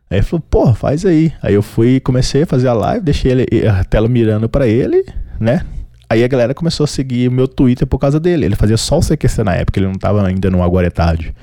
Aí 0.09 0.19
ele 0.19 0.25
falou, 0.25 0.43
pô, 0.49 0.73
faz 0.73 1.05
aí. 1.05 1.33
Aí 1.41 1.53
eu 1.53 1.61
fui, 1.61 1.99
comecei 1.99 2.43
a 2.43 2.45
fazer 2.45 2.67
a 2.67 2.73
live, 2.73 3.03
deixei 3.03 3.31
ele, 3.31 3.67
a 3.67 3.83
tela 3.83 4.07
mirando 4.07 4.47
para 4.47 4.67
ele, 4.67 5.05
né? 5.39 5.65
Aí 6.09 6.23
a 6.23 6.27
galera 6.27 6.53
começou 6.53 6.85
a 6.85 6.87
seguir 6.87 7.27
o 7.27 7.31
meu 7.31 7.47
Twitter 7.47 7.85
por 7.85 7.99
causa 7.99 8.19
dele. 8.19 8.45
Ele 8.45 8.55
fazia 8.55 8.77
só 8.77 8.97
o 8.97 9.01
CQC 9.01 9.43
na 9.43 9.55
época, 9.55 9.79
ele 9.79 9.87
não 9.87 9.95
tava 9.95 10.25
ainda 10.25 10.49
no 10.49 10.63
Agora 10.63 10.87
é 10.87 10.89
Tarde. 10.89 11.33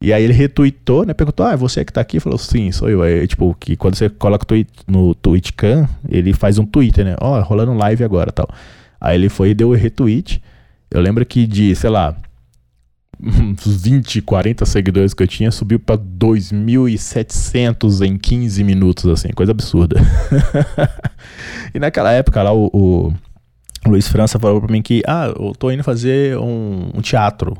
E 0.00 0.14
aí 0.14 0.22
ele 0.22 0.32
retweetou, 0.32 1.04
né? 1.04 1.12
Perguntou, 1.12 1.44
ah, 1.44 1.52
é 1.52 1.56
você 1.56 1.84
que 1.84 1.92
tá 1.92 2.00
aqui? 2.00 2.20
Falou, 2.20 2.38
sim, 2.38 2.72
sou 2.72 2.88
eu. 2.88 3.02
Aí, 3.02 3.26
tipo, 3.26 3.54
que 3.58 3.76
quando 3.76 3.96
você 3.96 4.08
coloca 4.08 4.46
tweet, 4.46 4.70
no 4.86 5.14
Twitchcam, 5.14 5.86
ele 6.08 6.32
faz 6.32 6.58
um 6.58 6.64
Twitter, 6.64 7.04
né? 7.04 7.16
Ó, 7.20 7.38
oh, 7.38 7.42
rolando 7.42 7.74
live 7.74 8.02
agora 8.02 8.32
tal. 8.32 8.48
Aí 8.98 9.16
ele 9.16 9.28
foi 9.28 9.50
e 9.50 9.54
deu 9.54 9.68
o 9.68 9.74
retweet. 9.74 10.42
Eu 10.90 11.02
lembro 11.02 11.26
que 11.26 11.46
de, 11.46 11.74
sei 11.74 11.90
lá, 11.90 12.16
20, 13.22 14.22
40 14.22 14.64
seguidores 14.64 15.12
que 15.12 15.22
eu 15.22 15.28
tinha, 15.28 15.50
subiu 15.50 15.78
para 15.78 15.98
2.700 15.98 18.06
em 18.06 18.16
15 18.16 18.64
minutos, 18.64 19.06
assim, 19.06 19.28
coisa 19.28 19.52
absurda. 19.52 20.00
e 21.74 21.78
naquela 21.78 22.10
época 22.12 22.42
lá, 22.42 22.52
o, 22.52 22.70
o, 22.72 23.12
Luiz 23.86 24.08
França 24.08 24.38
falou 24.38 24.60
pra 24.60 24.72
mim 24.72 24.82
que, 24.82 25.02
ah, 25.06 25.26
eu 25.26 25.52
tô 25.58 25.70
indo 25.70 25.84
fazer 25.84 26.36
um, 26.38 26.90
um 26.94 27.00
teatro. 27.00 27.56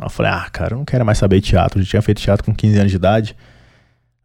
Eu 0.00 0.10
falei, 0.10 0.32
ah, 0.32 0.48
cara, 0.50 0.74
eu 0.74 0.78
não 0.78 0.84
quero 0.84 1.04
mais 1.04 1.18
saber 1.18 1.40
teatro. 1.40 1.78
Eu 1.78 1.84
já 1.84 1.90
tinha 1.90 2.02
feito 2.02 2.20
teatro 2.20 2.44
com 2.44 2.54
15 2.54 2.78
anos 2.78 2.90
de 2.90 2.96
idade. 2.96 3.36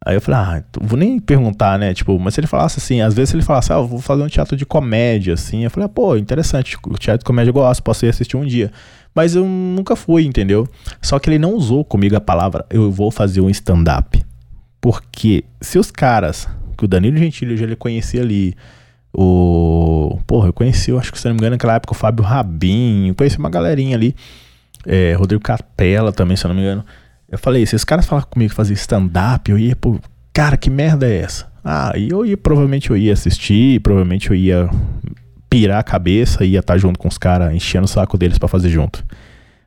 Aí 0.04 0.16
eu 0.16 0.22
falei, 0.22 0.40
ah, 0.40 0.64
vou 0.82 0.98
nem 0.98 1.20
perguntar, 1.20 1.78
né? 1.78 1.94
Tipo, 1.94 2.18
mas 2.18 2.34
se 2.34 2.40
ele 2.40 2.48
falasse 2.48 2.80
assim, 2.80 3.02
às 3.02 3.14
vezes 3.14 3.34
ele 3.36 3.44
falasse, 3.44 3.72
ah, 3.72 3.76
eu 3.76 3.88
vou 3.88 4.00
fazer 4.00 4.24
um 4.24 4.28
teatro 4.28 4.58
de 4.58 4.66
comédia, 4.66 5.36
assim. 5.36 5.64
Eu 5.64 5.70
falei, 5.70 5.86
ah, 5.86 5.90
pô, 5.90 6.18
interessante, 6.18 6.76
o 6.88 6.98
teatro 6.98 7.20
de 7.20 7.26
comédia 7.26 7.50
eu 7.50 7.54
gosto, 7.54 7.84
posso 7.84 8.06
ir 8.06 8.10
assistir 8.10 8.36
um 8.36 8.46
dia. 8.46 8.72
Mas 9.14 9.36
eu 9.36 9.46
nunca 9.46 9.96
fui, 9.96 10.26
entendeu? 10.26 10.68
Só 11.02 11.20
que 11.20 11.30
ele 11.30 11.38
não 11.38 11.54
usou 11.54 11.86
comigo 11.86 12.16
a 12.16 12.22
palavra, 12.22 12.66
eu 12.70 12.92
vou 12.92 13.12
fazer 13.12 13.42
um 13.42 13.50
stand-up. 13.50 14.24
Porque 14.80 15.44
se 15.62 15.78
os 15.78 15.92
caras, 15.92 16.48
que 16.76 16.86
o 16.86 16.88
Danilo 16.88 17.18
Gentili 17.18 17.52
eu 17.52 17.70
já 17.70 17.76
conhecia 17.76 18.22
ali, 18.22 18.56
o. 19.14 20.18
Porra, 20.26 20.48
eu 20.48 20.54
conheci, 20.54 20.90
eu 20.90 20.98
acho 20.98 21.12
que 21.12 21.20
se 21.20 21.26
não 21.26 21.34
me 21.36 21.40
engano, 21.40 21.52
naquela 21.52 21.76
época, 21.76 21.94
o 21.94 21.96
Fábio 21.96 22.24
Rabin, 22.24 23.10
eu 23.10 23.16
conheci 23.16 23.38
uma 23.38 23.50
galerinha 23.50 23.96
ali. 23.96 24.16
É, 24.86 25.14
Rodrigo 25.14 25.44
Capella 25.44 26.12
também, 26.12 26.36
se 26.36 26.46
eu 26.46 26.50
não 26.50 26.56
me 26.56 26.62
engano. 26.62 26.84
Eu 27.32 27.38
falei, 27.38 27.66
se 27.66 27.76
esses 27.76 27.86
caras 27.86 28.06
falaram 28.06 28.28
comigo 28.30 28.54
fazer 28.54 28.74
stand-up, 28.74 29.50
eu 29.50 29.58
ia, 29.58 29.74
pô, 29.74 29.98
cara, 30.34 30.58
que 30.58 30.70
merda 30.70 31.08
é 31.08 31.20
essa? 31.20 31.50
Ah, 31.64 31.94
e 31.96 32.10
eu 32.10 32.26
ia, 32.26 32.36
provavelmente 32.36 32.90
eu 32.90 32.98
ia 32.98 33.14
assistir, 33.14 33.80
provavelmente 33.80 34.30
eu 34.30 34.36
ia 34.36 34.70
pirar 35.50 35.80
a 35.80 35.84
cabeça, 35.84 36.44
ia 36.44 36.60
estar 36.60 36.74
tá 36.74 36.78
junto 36.78 37.00
com 37.00 37.08
os 37.08 37.18
caras, 37.18 37.54
enchendo 37.54 37.86
o 37.86 37.88
saco 37.88 38.18
deles 38.18 38.38
para 38.38 38.50
fazer 38.50 38.70
junto. 38.70 39.06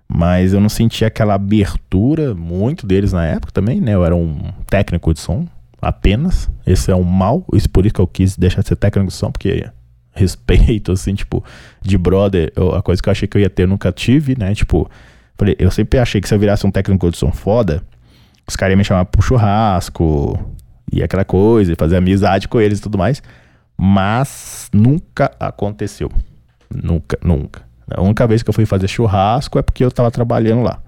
Mas 0.06 0.52
eu 0.52 0.60
não 0.60 0.68
sentia 0.68 1.08
aquela 1.08 1.32
abertura, 1.32 2.34
muito 2.34 2.86
deles 2.86 3.14
na 3.14 3.24
época 3.24 3.50
também, 3.50 3.80
né? 3.80 3.94
Eu 3.94 4.04
era 4.04 4.14
um 4.14 4.52
técnico 4.68 5.14
de 5.14 5.20
som, 5.20 5.48
apenas. 5.80 6.50
Esse 6.66 6.90
é 6.90 6.94
um 6.94 7.02
mal, 7.02 7.46
isso 7.54 7.70
por 7.70 7.86
isso 7.86 7.94
que 7.94 8.00
eu 8.00 8.06
quis 8.06 8.36
deixar 8.36 8.60
de 8.60 8.68
ser 8.68 8.76
técnico 8.76 9.08
de 9.08 9.14
som, 9.14 9.30
porque 9.30 9.66
respeito, 10.12 10.92
assim, 10.92 11.14
tipo, 11.14 11.42
de 11.80 11.96
brother, 11.96 12.52
eu, 12.54 12.74
a 12.74 12.82
coisa 12.82 13.02
que 13.02 13.08
eu 13.08 13.12
achei 13.12 13.26
que 13.26 13.38
eu 13.38 13.40
ia 13.40 13.48
ter, 13.48 13.62
eu 13.62 13.68
nunca 13.68 13.90
tive, 13.90 14.38
né? 14.38 14.54
Tipo, 14.54 14.90
Falei, 15.36 15.56
eu 15.58 15.70
sempre 15.70 15.98
achei 15.98 16.20
que 16.20 16.28
se 16.28 16.34
eu 16.34 16.38
virasse 16.38 16.66
um 16.66 16.70
técnico 16.70 17.10
de 17.10 17.16
som 17.16 17.32
foda, 17.32 17.82
os 18.46 18.56
caras 18.56 18.72
iam 18.72 18.78
me 18.78 18.84
chamar 18.84 19.04
pro 19.06 19.22
churrasco 19.22 20.38
e 20.92 21.02
aquela 21.02 21.24
coisa, 21.24 21.72
e 21.72 21.76
fazer 21.76 21.96
amizade 21.96 22.46
com 22.46 22.60
eles 22.60 22.78
e 22.78 22.82
tudo 22.82 22.98
mais. 22.98 23.22
Mas 23.76 24.68
nunca 24.72 25.32
aconteceu. 25.40 26.10
Nunca, 26.72 27.18
nunca. 27.22 27.62
A 27.90 28.00
única 28.00 28.26
vez 28.26 28.42
que 28.42 28.48
eu 28.48 28.54
fui 28.54 28.64
fazer 28.64 28.88
churrasco 28.88 29.58
é 29.58 29.62
porque 29.62 29.84
eu 29.84 29.90
tava 29.90 30.10
trabalhando 30.10 30.62
lá. 30.62 30.80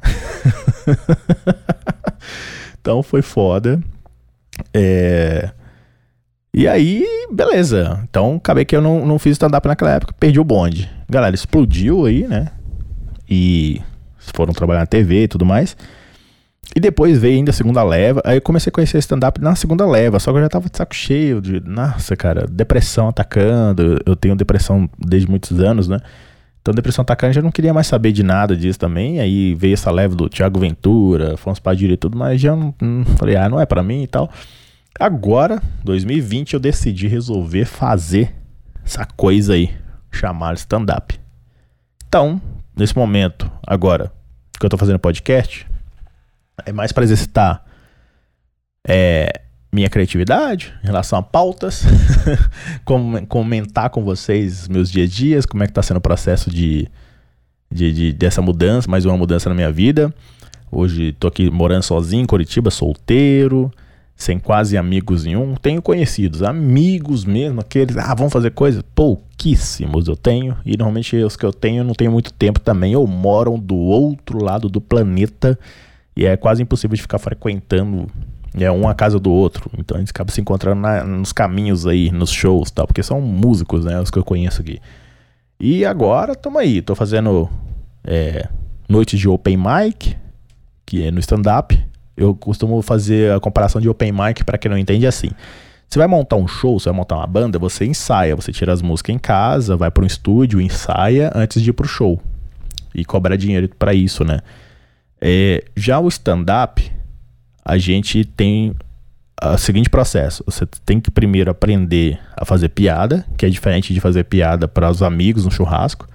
então 2.81 3.03
foi 3.03 3.23
foda. 3.23 3.83
É... 4.73 5.51
E 6.55 6.67
aí, 6.67 7.05
beleza. 7.31 8.01
Então 8.09 8.37
acabei 8.37 8.65
que 8.65 8.75
eu 8.75 8.81
não, 8.81 9.05
não 9.05 9.19
fiz 9.19 9.33
stand-up 9.33 9.67
naquela 9.67 9.91
época, 9.91 10.15
perdi 10.19 10.41
o 10.41 10.45
bonde. 10.45 10.91
Galera, 11.09 11.35
explodiu 11.35 12.07
aí, 12.07 12.27
né? 12.27 12.49
E 13.29 13.83
foram 14.35 14.53
trabalhar 14.53 14.81
na 14.81 14.87
TV 14.87 15.25
e 15.25 15.29
tudo 15.29 15.45
mais. 15.45 15.77
E 16.75 16.81
depois 16.81 17.19
veio 17.19 17.37
ainda 17.37 17.51
a 17.51 17.55
segunda 17.55 17.83
leva. 17.83 18.21
Aí 18.25 18.39
eu 18.39 18.43
comecei 18.43 18.71
a 18.71 18.73
conhecer 18.73 18.99
stand-up 18.99 19.41
na 19.41 19.55
segunda 19.55 19.87
leva. 19.87 20.19
Só 20.19 20.33
que 20.33 20.39
eu 20.39 20.43
já 20.43 20.49
tava 20.49 20.69
de 20.69 20.77
saco 20.77 20.95
cheio 20.95 21.41
de. 21.41 21.61
Nossa, 21.61 22.17
cara, 22.17 22.47
depressão 22.47 23.09
atacando. 23.09 23.99
Eu 24.05 24.17
tenho 24.17 24.35
depressão 24.35 24.89
desde 24.99 25.29
muitos 25.29 25.59
anos, 25.61 25.89
né? 25.89 26.01
Então, 26.61 26.75
depressão 26.75 27.03
atacando, 27.03 27.31
eu 27.31 27.35
já 27.35 27.43
não 27.43 27.53
queria 27.53 27.73
mais 27.73 27.87
saber 27.87 28.11
de 28.11 28.25
nada 28.25 28.57
disso 28.57 28.79
também. 28.79 29.21
Aí 29.21 29.55
veio 29.55 29.75
essa 29.75 29.89
leva 29.89 30.17
do 30.17 30.29
Thiago 30.29 30.59
Ventura, 30.59 31.35
Afonso 31.35 31.63
Padilha 31.63 31.93
e 31.93 31.97
tudo, 31.97 32.19
mas 32.19 32.41
já 32.41 32.57
não, 32.57 32.75
falei, 33.17 33.37
ah, 33.37 33.49
não 33.49 33.61
é 33.61 33.65
para 33.65 33.85
mim 33.85 34.03
e 34.03 34.07
tal. 34.09 34.29
Agora, 34.99 35.63
2020, 35.85 36.55
eu 36.55 36.61
decidi 36.61 37.07
resolver 37.07 37.67
fazer 37.67 38.35
essa 38.85 39.05
coisa 39.05 39.55
aí, 39.55 39.71
chamar 40.11 40.55
stand-up. 40.55 41.17
Então, 42.09 42.41
nesse 42.77 42.97
momento, 42.97 43.49
agora, 43.65 44.11
que 44.59 44.67
eu 44.67 44.71
tô 44.71 44.77
fazendo 44.77 44.99
podcast, 44.99 45.67
é 46.65 46.73
mais 46.73 46.93
para 46.93 47.05
exercitar 47.05 47.65
é, 48.87 49.41
minha 49.73 49.91
criatividade 49.91 50.73
em 50.83 50.87
relação 50.87 51.19
a 51.19 51.23
pautas, 51.23 51.85
comentar 53.29 53.91
com 53.91 54.03
vocês 54.03 54.69
meus 54.69 54.91
dias 54.91 55.11
a 55.11 55.13
dias, 55.13 55.47
como 55.47 55.63
é 55.63 55.67
que 55.67 55.73
tá 55.73 55.83
sendo 55.83 55.99
o 55.99 56.01
processo 56.01 56.51
de, 56.51 56.89
de, 57.71 57.93
de, 57.93 58.13
dessa 58.13 58.41
mudança, 58.41 58.91
mais 58.91 59.05
uma 59.05 59.17
mudança 59.17 59.49
na 59.49 59.55
minha 59.55 59.71
vida. 59.71 60.15
Hoje 60.71 61.13
tô 61.13 61.29
aqui 61.29 61.51
morando 61.51 61.83
sozinho 61.83 62.23
em 62.23 62.27
Curitiba, 62.27 62.71
solteiro, 62.71 63.71
sem 64.17 64.39
quase 64.39 64.77
amigos 64.77 65.25
nenhum. 65.25 65.55
Tenho 65.55 65.83
conhecidos, 65.83 66.43
amigos 66.43 67.25
mesmo, 67.25 67.61
aqueles, 67.61 67.97
ah, 67.97 68.15
vamos 68.15 68.33
fazer 68.33 68.51
coisa? 68.51 68.83
Pouquíssimos 68.95 70.09
eu 70.09 70.17
tenho, 70.17 70.57
e 70.65 70.77
normalmente 70.77 71.17
os 71.17 71.37
que 71.37 71.45
eu 71.45 71.53
tenho 71.53 71.85
não 71.85 71.93
tenho 71.93 72.11
muito 72.11 72.33
tempo 72.33 72.59
também, 72.59 72.97
ou 72.97 73.07
moram 73.07 73.59
do 73.59 73.77
outro 73.77 74.43
lado 74.43 74.69
do 74.69 74.81
planeta, 74.81 75.59
e 76.17 76.25
é 76.25 76.37
quase 76.37 76.63
impossível 76.63 76.97
de 76.97 77.03
ficar 77.03 77.19
frequentando 77.19 78.09
é 78.59 78.73
um 78.73 78.89
a 78.89 78.95
casa 78.95 79.21
do 79.21 79.31
outro. 79.31 79.71
Então 79.77 79.97
a 79.97 80.01
gente 80.01 80.11
acaba 80.11 80.33
se 80.33 80.41
encontrando 80.41 80.81
na, 80.81 81.05
nos 81.05 81.31
caminhos 81.31 81.87
aí, 81.87 82.11
nos 82.11 82.31
shows 82.31 82.71
tal, 82.71 82.87
porque 82.87 83.03
são 83.03 83.21
músicos, 83.21 83.85
né, 83.85 84.01
os 84.01 84.11
que 84.11 84.19
eu 84.19 84.25
conheço 84.25 84.63
aqui. 84.63 84.81
E 85.61 85.85
agora, 85.85 86.35
tamo 86.35 86.59
aí, 86.59 86.81
tô 86.81 86.95
fazendo 86.95 87.49
é, 88.05 88.49
noites 88.89 89.19
de 89.19 89.29
open 89.29 89.59
mic, 89.59 90.17
que 90.85 91.05
é 91.05 91.11
no 91.11 91.21
stand-up, 91.21 91.79
eu 92.17 92.35
costumo 92.35 92.81
fazer 92.83 93.33
a 93.33 93.41
comparação 93.41 93.81
de 93.81 93.89
open 93.89 94.13
mic 94.13 94.45
para 94.45 94.57
quem 94.57 94.71
não 94.71 94.79
entende 94.79 95.07
assim. 95.07 95.31
Você 95.89 95.99
vai 95.99 96.09
montar 96.09 96.37
um 96.37 96.49
show, 96.49 96.79
você 96.79 96.89
vai 96.89 96.97
montar 96.97 97.17
uma 97.17 97.27
banda, 97.27 97.59
você 97.59 97.85
ensaia, 97.85 98.35
você 98.35 98.53
tira 98.53 98.73
as 98.73 98.83
músicas 98.83 99.15
em 99.15 99.19
casa, 99.19 99.77
vai 99.77 99.91
para 99.91 100.03
um 100.03 100.07
estúdio, 100.07 100.61
ensaia 100.61 101.31
antes 101.35 101.63
de 101.63 101.71
ir 101.71 101.73
pro 101.73 101.87
show. 101.87 102.21
E 102.95 103.05
cobra 103.05 103.37
dinheiro 103.37 103.69
para 103.79 103.95
isso, 103.95 104.25
né? 104.25 104.41
É, 105.21 105.65
já 105.77 106.01
o 106.01 106.09
stand-up, 106.09 106.91
a 107.65 107.79
gente 107.79 108.25
tem 108.25 108.75
o 109.43 109.59
seguinte 109.59 109.89
processo: 109.89 110.43
você 110.45 110.67
tem 110.85 111.01
que 111.01 111.11
primeiro 111.11 111.51
aprender 111.51 112.19
a 112.37 112.45
fazer 112.45 112.71
piada, 112.71 113.25
que 113.37 113.47
é 113.47 113.49
diferente 113.49 113.95
de 113.95 114.01
fazer 114.01 114.25
piada 114.25 114.67
para 114.67 114.91
os 114.91 115.03
amigos 115.03 115.45
no 115.45 115.51
churrasco. 115.51 116.09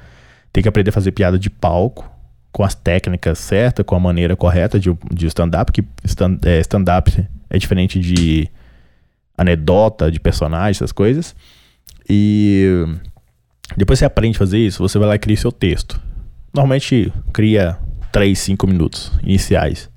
Tem 0.51 0.61
que 0.61 0.67
aprender 0.67 0.89
a 0.89 0.93
fazer 0.93 1.11
piada 1.11 1.39
de 1.39 1.49
palco, 1.49 2.09
com 2.51 2.63
as 2.63 2.75
técnicas 2.75 3.39
certas, 3.39 3.85
com 3.85 3.95
a 3.95 3.99
maneira 3.99 4.35
correta 4.35 4.79
de, 4.79 4.95
de 5.11 5.27
stand-up, 5.27 5.71
que 5.71 5.83
é, 6.45 6.59
stand-up 6.59 7.11
é, 7.19 7.27
é 7.55 7.57
diferente 7.57 7.99
de 7.99 8.49
anedota, 9.37 10.11
de 10.11 10.19
personagem, 10.19 10.71
essas 10.71 10.91
coisas. 10.91 11.35
E 12.09 12.85
depois 13.75 13.99
você 13.99 14.05
aprende 14.05 14.35
a 14.35 14.39
fazer 14.39 14.59
isso, 14.59 14.79
você 14.79 14.99
vai 14.99 15.07
lá 15.07 15.15
e 15.15 15.19
cria 15.19 15.37
seu 15.37 15.51
texto. 15.51 15.99
Normalmente 16.53 17.11
cria 17.31 17.77
3, 18.11 18.37
5 18.37 18.67
minutos 18.67 19.11
iniciais. 19.23 19.89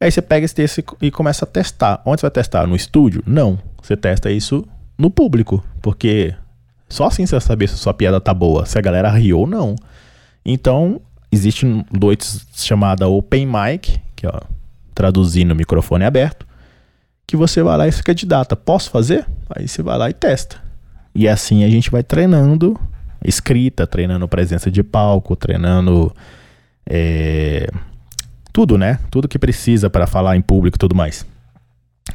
Aí 0.00 0.10
você 0.10 0.20
pega 0.20 0.44
esse 0.44 0.54
texto 0.54 0.82
e 1.00 1.10
começa 1.10 1.44
a 1.44 1.48
testar. 1.48 2.02
Onde 2.04 2.20
você 2.20 2.26
vai 2.26 2.30
testar? 2.32 2.66
No 2.66 2.76
estúdio? 2.76 3.22
Não. 3.26 3.58
Você 3.80 3.96
testa 3.96 4.30
isso 4.30 4.66
no 4.98 5.10
público. 5.10 5.64
Porque 5.80 6.34
só 6.88 7.06
assim 7.06 7.24
você 7.24 7.36
vai 7.36 7.40
saber 7.40 7.68
se 7.68 7.74
a 7.74 7.78
sua 7.78 7.94
piada 7.94 8.20
tá 8.20 8.34
boa, 8.34 8.66
se 8.66 8.76
a 8.76 8.82
galera 8.82 9.10
riu 9.10 9.40
ou 9.40 9.46
não. 9.46 9.74
Então, 10.44 11.00
existe 11.36 11.66
noites 11.92 12.46
chamada 12.54 13.06
Open 13.08 13.46
Mic, 13.46 14.00
que 14.14 14.26
é 14.26 14.32
traduzindo 14.94 15.52
o 15.52 15.56
microfone 15.56 16.04
aberto, 16.04 16.46
que 17.26 17.36
você 17.36 17.62
vai 17.62 17.76
lá 17.76 17.88
e 17.88 17.92
fica 17.92 18.14
de 18.14 18.24
data. 18.24 18.56
Posso 18.56 18.90
fazer? 18.90 19.26
Aí 19.50 19.68
você 19.68 19.82
vai 19.82 19.98
lá 19.98 20.08
e 20.08 20.14
testa. 20.14 20.56
E 21.14 21.28
assim 21.28 21.64
a 21.64 21.68
gente 21.68 21.90
vai 21.90 22.02
treinando 22.02 22.78
escrita, 23.24 23.86
treinando 23.86 24.28
presença 24.28 24.70
de 24.70 24.82
palco, 24.82 25.34
treinando 25.34 26.14
é, 26.88 27.68
tudo, 28.52 28.78
né? 28.78 28.98
Tudo 29.10 29.28
que 29.28 29.38
precisa 29.38 29.90
para 29.90 30.06
falar 30.06 30.36
em 30.36 30.42
público 30.42 30.76
e 30.76 30.78
tudo 30.78 30.94
mais. 30.94 31.26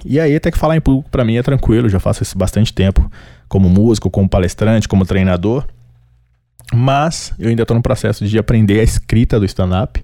E 0.06 0.20
aí 0.20 0.36
até 0.36 0.50
que 0.50 0.58
falar 0.58 0.78
em 0.78 0.82
público 0.82 1.10
para 1.10 1.26
mim 1.26 1.36
é 1.36 1.44
tranquilo, 1.44 1.90
já 1.90 2.00
faço 2.00 2.24
isso 2.24 2.38
bastante 2.38 2.74
tempo, 2.74 3.12
como 3.48 3.70
músico, 3.70 4.10
como 4.10 4.30
palestrante, 4.30 4.88
como 4.88 5.06
treinador. 5.06 5.66
Mas 6.74 7.34
eu 7.38 7.50
ainda 7.50 7.66
tô 7.66 7.74
no 7.74 7.82
processo 7.82 8.26
de 8.26 8.38
aprender 8.40 8.80
a 8.80 8.84
escrita 8.84 9.40
do 9.40 9.46
stand-up 9.46 10.04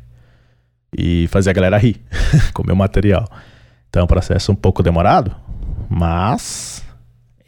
e 0.98 1.28
fazer 1.28 1.50
a 1.50 1.54
galera 1.54 1.78
rir 1.78 2.02
com 2.54 2.64
o 2.64 2.66
meu 2.66 2.76
material. 2.76 3.30
Então 3.90 4.02
é 4.02 4.04
um 4.04 4.08
processo 4.08 4.52
um 4.52 4.56
pouco 4.56 4.84
demorado, 4.84 5.34
mas 5.90 6.84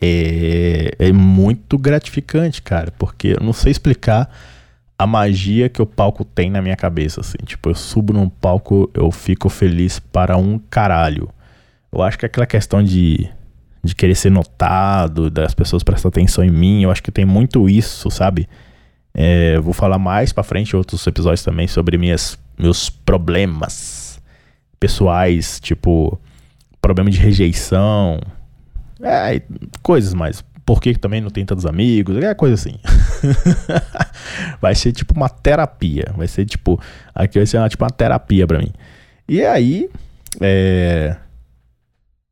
é, 0.02 0.94
é 0.98 1.12
muito 1.12 1.78
gratificante, 1.78 2.62
cara, 2.62 2.92
porque 2.98 3.36
eu 3.38 3.44
não 3.44 3.52
sei 3.52 3.72
explicar 3.72 4.30
a 4.98 5.08
magia 5.08 5.70
que 5.70 5.82
o 5.82 5.86
palco 5.86 6.26
tem 6.26 6.50
na 6.50 6.62
minha 6.62 6.76
cabeça, 6.76 7.22
assim. 7.22 7.38
Tipo, 7.46 7.70
eu 7.70 7.76
subo 7.76 8.14
num 8.14 8.28
palco, 8.28 8.90
eu 8.94 9.10
fico 9.12 9.50
feliz 9.50 10.00
para 10.00 10.38
um 10.38 10.60
caralho. 10.70 11.30
Eu 11.92 12.02
acho 12.02 12.18
que 12.18 12.26
aquela 12.26 12.46
questão 12.46 12.84
de, 12.84 13.30
de 13.82 13.96
querer 13.96 14.16
ser 14.16 14.30
notado, 14.30 15.30
das 15.30 15.54
pessoas 15.54 15.84
prestar 15.84 16.10
atenção 16.10 16.44
em 16.44 16.52
mim, 16.52 16.84
eu 16.84 16.92
acho 16.92 17.02
que 17.02 17.12
tem 17.12 17.26
muito 17.26 17.70
isso, 17.70 18.12
sabe? 18.12 18.48
É, 19.22 19.60
vou 19.60 19.74
falar 19.74 20.00
mais 20.00 20.32
para 20.32 20.44
frente 20.44 20.78
outros 20.78 21.06
episódios 21.06 21.44
também 21.44 21.68
sobre 21.68 21.98
minhas, 21.98 22.40
meus 22.58 22.90
problemas 22.90 24.18
pessoais, 24.80 25.60
tipo 25.60 26.18
problema 26.82 27.12
de 27.12 27.20
rejeição, 27.20 28.22
é, 29.02 29.42
coisas 29.84 30.14
mais 30.14 30.42
por 30.66 30.80
que 30.80 30.98
também 30.98 31.20
não 31.20 31.30
tem 31.30 31.46
tantos 31.46 31.66
amigos, 31.66 32.16
é 32.24 32.34
coisa 32.34 32.54
assim. 32.54 32.80
vai 34.62 34.74
ser 34.74 34.94
tipo 34.94 35.14
uma 35.14 35.28
terapia, 35.28 36.06
vai 36.16 36.28
ser 36.28 36.46
tipo, 36.46 36.82
aqui 37.14 37.40
vai 37.40 37.46
ser 37.46 37.58
uma, 37.58 37.68
tipo 37.68 37.84
uma 37.84 37.90
terapia 37.90 38.48
para 38.48 38.60
mim. 38.60 38.72
E 39.28 39.44
aí, 39.44 39.90
é, 40.40 41.18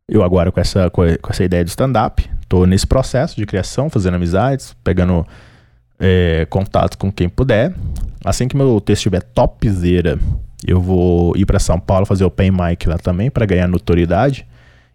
eu 0.07 0.23
agora 0.23 0.53
com 0.53 0.61
essa, 0.61 0.89
com 0.89 1.03
essa 1.03 1.43
ideia 1.43 1.65
de 1.65 1.69
stand-up, 1.69 2.29
tô 2.47 2.65
nesse 2.65 2.87
processo 2.87 3.35
de 3.35 3.45
criação, 3.45 3.89
fazendo 3.89 4.15
amizades, 4.15 4.73
pegando 4.85 5.27
é, 5.99 6.45
contato 6.49 6.97
com 6.97 7.11
quem 7.11 7.29
puder. 7.29 7.73
Assim 8.23 8.47
que 8.47 8.55
meu 8.55 8.79
texto 8.81 8.99
estiver 8.99 9.21
topzera, 9.21 10.19
eu 10.65 10.81
vou 10.81 11.35
ir 11.35 11.45
para 11.45 11.59
São 11.59 11.79
Paulo 11.79 12.05
fazer 12.05 12.23
o 12.23 12.27
Open 12.27 12.51
Mic 12.51 12.87
lá 12.87 12.97
também 12.97 13.29
para 13.29 13.45
ganhar 13.45 13.67
notoriedade 13.67 14.45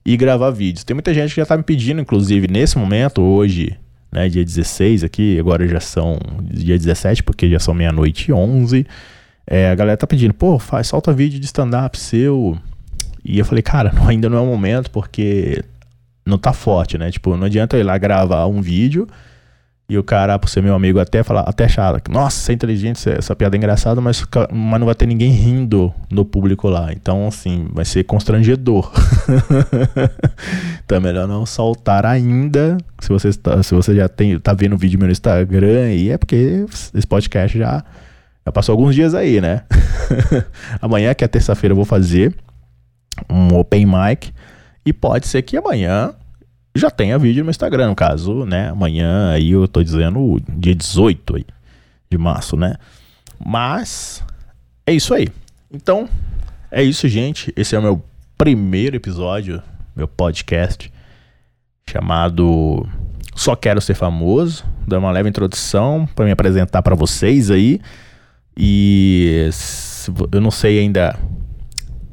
e 0.04 0.16
gravar 0.16 0.50
vídeos. 0.50 0.84
Tem 0.84 0.94
muita 0.94 1.14
gente 1.14 1.34
que 1.34 1.40
já 1.40 1.46
tá 1.46 1.56
me 1.56 1.62
pedindo, 1.62 2.00
inclusive, 2.00 2.48
nesse 2.48 2.76
momento, 2.76 3.22
hoje, 3.22 3.76
né, 4.10 4.28
dia 4.28 4.44
16 4.44 5.04
aqui, 5.04 5.38
agora 5.38 5.66
já 5.66 5.80
são 5.80 6.18
dia 6.42 6.76
17, 6.76 7.22
porque 7.22 7.48
já 7.48 7.58
são 7.58 7.72
meia-noite 7.72 8.30
e 8.30 8.34
11. 8.34 8.86
É, 9.46 9.70
a 9.70 9.74
galera 9.74 9.96
tá 9.96 10.06
pedindo, 10.06 10.34
pô, 10.34 10.58
faz, 10.58 10.88
solta 10.88 11.12
vídeo 11.12 11.38
de 11.38 11.46
stand-up 11.46 11.98
seu. 11.98 12.58
E 13.24 13.38
eu 13.38 13.44
falei, 13.44 13.62
cara, 13.62 13.92
não, 13.92 14.06
ainda 14.08 14.28
não 14.28 14.38
é 14.38 14.40
o 14.40 14.46
momento, 14.46 14.90
porque 14.90 15.64
não 16.26 16.38
tá 16.38 16.52
forte, 16.52 16.98
né? 16.98 17.10
Tipo, 17.10 17.36
não 17.36 17.46
adianta 17.46 17.76
eu 17.76 17.80
ir 17.80 17.84
lá 17.84 17.96
gravar 17.98 18.46
um 18.46 18.60
vídeo 18.60 19.06
e 19.92 19.98
o 19.98 20.02
cara, 20.02 20.38
por 20.38 20.48
ser 20.48 20.62
meu 20.62 20.74
amigo, 20.74 20.98
até 20.98 21.22
falar, 21.22 21.42
até 21.42 21.66
achar, 21.66 22.00
nossa, 22.08 22.38
você 22.38 22.52
é 22.52 22.54
inteligente, 22.54 23.10
essa 23.10 23.36
piada 23.36 23.54
é 23.54 23.58
engraçada, 23.58 24.00
mas, 24.00 24.24
mas 24.50 24.80
não 24.80 24.86
vai 24.86 24.94
ter 24.94 25.04
ninguém 25.04 25.30
rindo 25.30 25.92
no 26.10 26.24
público 26.24 26.66
lá. 26.66 26.90
Então, 26.94 27.28
assim, 27.28 27.68
vai 27.70 27.84
ser 27.84 28.02
constrangedor. 28.04 28.90
então 30.82 30.96
é 30.96 31.00
melhor 31.00 31.28
não 31.28 31.44
soltar 31.44 32.06
ainda. 32.06 32.78
Se 33.00 33.10
você, 33.10 33.28
está, 33.28 33.62
se 33.62 33.74
você 33.74 33.94
já 33.94 34.08
tem, 34.08 34.38
tá 34.38 34.54
vendo 34.54 34.72
o 34.72 34.78
vídeo 34.78 34.98
meu 34.98 35.08
no 35.08 35.12
Instagram 35.12 35.84
aí, 35.84 36.10
é 36.10 36.16
porque 36.16 36.64
esse 36.94 37.06
podcast 37.06 37.58
já, 37.58 37.84
já 38.46 38.50
passou 38.50 38.72
alguns 38.72 38.94
dias 38.94 39.14
aí, 39.14 39.42
né? 39.42 39.64
amanhã, 40.80 41.12
que 41.12 41.22
é 41.22 41.28
terça-feira, 41.28 41.72
eu 41.72 41.76
vou 41.76 41.84
fazer 41.84 42.34
um 43.28 43.54
open 43.58 43.84
mic. 43.84 44.32
E 44.86 44.92
pode 44.94 45.26
ser 45.28 45.42
que 45.42 45.54
amanhã 45.54 46.14
já 46.74 46.90
tenha 46.90 47.18
vídeo 47.18 47.44
no 47.44 47.50
Instagram, 47.50 47.88
no 47.88 47.94
caso, 47.94 48.44
né? 48.44 48.70
Amanhã 48.70 49.30
aí 49.30 49.50
eu 49.50 49.68
tô 49.68 49.82
dizendo 49.82 50.40
dia 50.48 50.74
18 50.74 51.36
aí, 51.36 51.44
de 52.10 52.18
março, 52.18 52.56
né? 52.56 52.76
Mas 53.44 54.22
é 54.86 54.92
isso 54.92 55.12
aí. 55.12 55.28
Então, 55.70 56.08
é 56.70 56.82
isso, 56.82 57.06
gente. 57.08 57.52
Esse 57.56 57.76
é 57.76 57.78
o 57.78 57.82
meu 57.82 58.02
primeiro 58.38 58.96
episódio, 58.96 59.62
meu 59.94 60.08
podcast, 60.08 60.92
chamado 61.88 62.88
Só 63.34 63.54
Quero 63.54 63.80
Ser 63.80 63.94
Famoso. 63.94 64.64
Dar 64.86 64.98
uma 64.98 65.10
leve 65.10 65.28
introdução 65.28 66.08
para 66.14 66.24
me 66.24 66.30
apresentar 66.30 66.82
para 66.82 66.94
vocês 66.94 67.50
aí. 67.50 67.80
E 68.56 69.50
eu 70.30 70.40
não 70.40 70.50
sei 70.50 70.78
ainda 70.78 71.18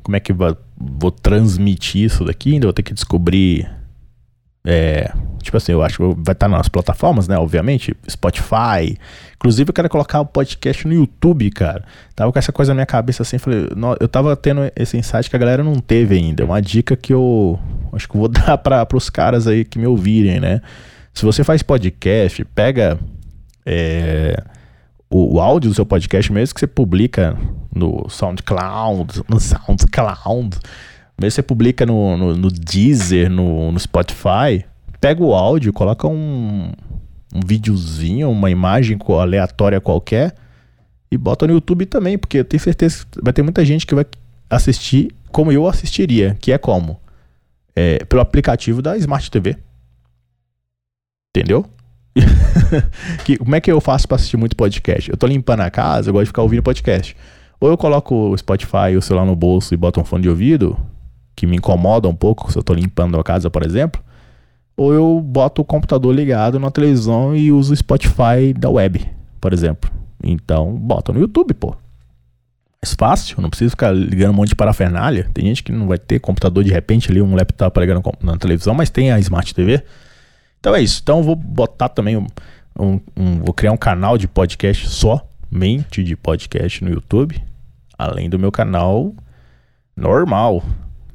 como 0.03 0.15
é 0.15 0.19
que 0.19 0.33
vou, 0.33 1.11
transmitir 1.11 2.03
isso 2.03 2.23
daqui, 2.25 2.53
ainda 2.53 2.67
vou 2.67 2.73
ter 2.73 2.83
que 2.83 2.93
descobrir 2.93 3.69
é, 4.65 5.11
tipo 5.41 5.55
assim, 5.55 5.71
eu 5.71 5.81
acho 5.81 5.97
que 5.97 6.21
vai 6.21 6.33
estar 6.33 6.47
nas 6.47 6.67
plataformas, 6.67 7.27
né? 7.27 7.37
Obviamente, 7.37 7.95
Spotify. 8.09 8.97
Inclusive, 9.35 9.69
eu 9.69 9.73
quero 9.73 9.89
colocar 9.89 10.19
o 10.19 10.25
podcast 10.25 10.85
no 10.85 10.93
YouTube, 10.93 11.49
cara. 11.51 11.83
Tava 12.15 12.31
com 12.31 12.39
essa 12.39 12.51
coisa 12.51 12.71
na 12.71 12.75
minha 12.75 12.85
cabeça 12.85 13.23
assim, 13.23 13.37
falei, 13.37 13.67
eu 13.99 14.07
tava 14.07 14.35
tendo 14.35 14.61
esse 14.75 14.97
insight 14.97 15.29
que 15.29 15.35
a 15.35 15.39
galera 15.39 15.63
não 15.63 15.79
teve 15.79 16.15
ainda. 16.15 16.43
Uma 16.43 16.61
dica 16.61 16.95
que 16.95 17.13
eu 17.13 17.57
acho 17.93 18.07
que 18.07 18.15
eu 18.15 18.19
vou 18.19 18.27
dar 18.29 18.57
para 18.57 18.85
os 18.93 19.09
caras 19.09 19.47
aí 19.47 19.63
que 19.63 19.79
me 19.79 19.87
ouvirem, 19.87 20.39
né? 20.39 20.61
Se 21.13 21.25
você 21.25 21.43
faz 21.43 21.63
podcast, 21.63 22.43
pega 22.45 22.99
é, 23.65 24.43
o, 25.09 25.35
o, 25.35 25.39
áudio 25.39 25.69
do 25.69 25.73
seu 25.75 25.85
podcast 25.85 26.31
mesmo 26.31 26.53
que 26.53 26.59
você 26.59 26.67
publica 26.67 27.37
no 27.73 28.07
SoundCloud, 28.09 29.23
no 29.27 29.39
SoundCloud 29.39 30.57
mesmo 31.19 31.35
você 31.35 31.43
publica 31.43 31.85
no, 31.85 32.17
no, 32.17 32.35
no 32.35 32.51
Deezer, 32.51 33.29
no, 33.29 33.71
no, 33.71 33.79
Spotify, 33.79 34.65
pega 34.99 35.21
o 35.23 35.33
áudio, 35.33 35.73
coloca 35.73 36.07
um, 36.07 36.71
um 37.33 37.39
videozinho, 37.45 38.29
uma 38.29 38.49
imagem 38.49 38.97
aleatória 39.19 39.81
qualquer 39.81 40.35
e 41.11 41.17
bota 41.17 41.47
no 41.47 41.53
YouTube 41.53 41.85
também, 41.85 42.17
porque 42.17 42.39
eu 42.39 42.45
tenho 42.45 42.61
certeza 42.61 43.05
que 43.09 43.21
vai 43.21 43.33
ter 43.33 43.41
muita 43.41 43.65
gente 43.65 43.85
que 43.85 43.95
vai 43.95 44.05
assistir 44.49 45.11
como 45.31 45.51
eu 45.51 45.67
assistiria, 45.67 46.37
que 46.39 46.51
é 46.51 46.57
como? 46.57 46.99
É, 47.75 48.03
pelo 48.05 48.21
aplicativo 48.21 48.81
da 48.81 48.97
Smart 48.97 49.29
TV. 49.29 49.57
Entendeu? 51.35 51.65
que, 53.23 53.37
como 53.37 53.55
é 53.55 53.61
que 53.61 53.71
eu 53.71 53.79
faço 53.79 54.07
para 54.07 54.15
assistir 54.15 54.37
muito 54.37 54.55
podcast? 54.55 55.09
Eu 55.09 55.17
tô 55.17 55.27
limpando 55.27 55.61
a 55.61 55.69
casa, 55.69 56.09
eu 56.09 56.13
gosto 56.13 56.25
de 56.25 56.29
ficar 56.29 56.41
ouvindo 56.41 56.63
podcast. 56.63 57.15
Ou 57.59 57.69
eu 57.69 57.77
coloco 57.77 58.15
o 58.15 58.37
Spotify, 58.37 58.95
o 58.97 59.01
celular 59.01 59.25
no 59.25 59.35
bolso 59.35 59.73
e 59.73 59.77
boto 59.77 59.99
um 59.99 60.05
fone 60.05 60.23
de 60.23 60.29
ouvido, 60.29 60.77
que 61.39 61.47
me 61.47 61.55
incomoda 61.55 62.05
um 62.09 62.13
pouco, 62.13 62.51
se 62.51 62.57
eu 62.57 62.59
estou 62.59 62.75
limpando 62.75 63.17
a 63.17 63.23
casa, 63.23 63.49
por 63.49 63.65
exemplo, 63.65 64.03
ou 64.75 64.93
eu 64.93 65.21
boto 65.21 65.61
o 65.61 65.65
computador 65.65 66.13
ligado 66.13 66.59
na 66.59 66.69
televisão 66.69 67.33
e 67.33 67.49
uso 67.49 67.71
o 67.71 67.75
Spotify 67.77 68.53
da 68.53 68.69
web, 68.69 69.09
por 69.39 69.53
exemplo. 69.53 69.89
Então, 70.21 70.75
bota 70.75 71.13
no 71.13 71.19
YouTube, 71.21 71.53
pô. 71.53 71.77
Mais 72.83 72.93
fácil, 72.93 73.41
não 73.41 73.49
preciso 73.49 73.69
ficar 73.69 73.91
ligando 73.91 74.31
um 74.31 74.33
monte 74.33 74.49
de 74.49 74.55
parafernália. 74.55 75.29
Tem 75.33 75.45
gente 75.45 75.63
que 75.63 75.71
não 75.71 75.87
vai 75.87 75.97
ter 75.97 76.19
computador 76.19 76.61
de 76.61 76.73
repente 76.73 77.09
ali, 77.09 77.21
um 77.21 77.33
laptop 77.33 77.79
ligando 77.79 78.03
na 78.21 78.35
televisão, 78.35 78.73
mas 78.73 78.89
tem 78.89 79.13
a 79.13 79.19
Smart 79.19 79.55
TV. 79.55 79.81
Então 80.59 80.75
é 80.75 80.81
isso. 80.81 80.99
Então 81.01 81.19
eu 81.19 81.23
vou 81.23 81.37
botar 81.37 81.87
também 81.87 82.17
um, 82.17 82.27
um, 82.77 82.99
um 83.15 83.39
vou 83.45 83.53
criar 83.53 83.71
um 83.71 83.77
canal 83.77 84.17
de 84.17 84.27
podcast 84.27 84.89
somente 84.89 86.03
de 86.03 86.17
podcast 86.17 86.83
no 86.83 86.89
YouTube, 86.89 87.41
além 87.97 88.29
do 88.29 88.37
meu 88.37 88.51
canal 88.51 89.13
normal, 89.95 90.63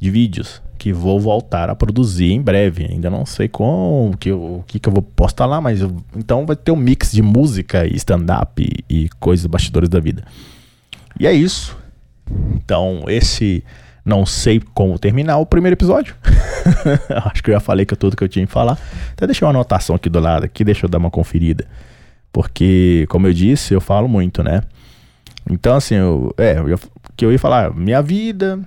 de 0.05 0.11
vídeos 0.11 0.63
que 0.77 0.93
vou 0.93 1.19
voltar 1.19 1.71
a 1.71 1.75
produzir 1.75 2.31
em 2.31 2.43
breve. 2.43 2.87
Ainda 2.91 3.09
não 3.09 3.25
sei 3.25 3.49
como, 3.49 4.15
que, 4.19 4.31
o 4.31 4.63
que, 4.67 4.79
que 4.79 4.87
eu 4.87 4.93
vou 4.93 5.03
postar 5.03 5.47
lá, 5.47 5.59
mas 5.61 5.81
eu, 5.81 5.97
então 6.15 6.45
vai 6.45 6.55
ter 6.55 6.71
um 6.73 6.77
mix 6.77 7.11
de 7.11 7.23
música 7.23 7.87
e 7.87 7.97
stand-up 7.97 8.63
e, 8.63 8.85
e 8.89 9.09
coisas 9.19 9.47
bastidores 9.47 9.89
da 9.89 9.99
vida. 9.99 10.23
E 11.19 11.27
é 11.27 11.33
isso. 11.33 11.77
Então, 12.55 13.05
esse 13.09 13.65
não 14.05 14.27
sei 14.27 14.61
como 14.75 14.99
terminar 14.99 15.39
o 15.39 15.47
primeiro 15.47 15.75
episódio. 15.75 16.15
Acho 17.33 17.43
que 17.43 17.51
eu 17.51 17.55
já 17.55 17.61
falei 17.61 17.87
que 17.87 17.95
é 17.95 17.97
tudo 17.97 18.15
que 18.15 18.23
eu 18.23 18.29
tinha 18.29 18.47
que 18.47 18.53
falar. 18.53 18.79
Até 19.13 19.27
deixei 19.27 19.47
uma 19.47 19.53
anotação 19.53 19.97
aqui 19.97 20.11
do 20.11 20.21
lado, 20.21 20.45
aqui, 20.45 20.65
deixa 20.65 20.85
eu 20.85 20.91
dar 20.91 20.99
uma 20.99 21.11
conferida. 21.11 21.67
Porque, 22.31 23.07
como 23.09 23.27
eu 23.27 23.33
disse, 23.33 23.73
eu 23.73 23.81
falo 23.81 24.07
muito, 24.07 24.43
né? 24.43 24.61
Então, 25.51 25.77
assim, 25.77 25.95
eu, 25.95 26.35
é, 26.37 26.59
eu, 26.59 26.79
que 27.17 27.25
eu 27.25 27.33
ia 27.33 27.39
falar, 27.39 27.75
minha 27.75 28.03
vida, 28.03 28.61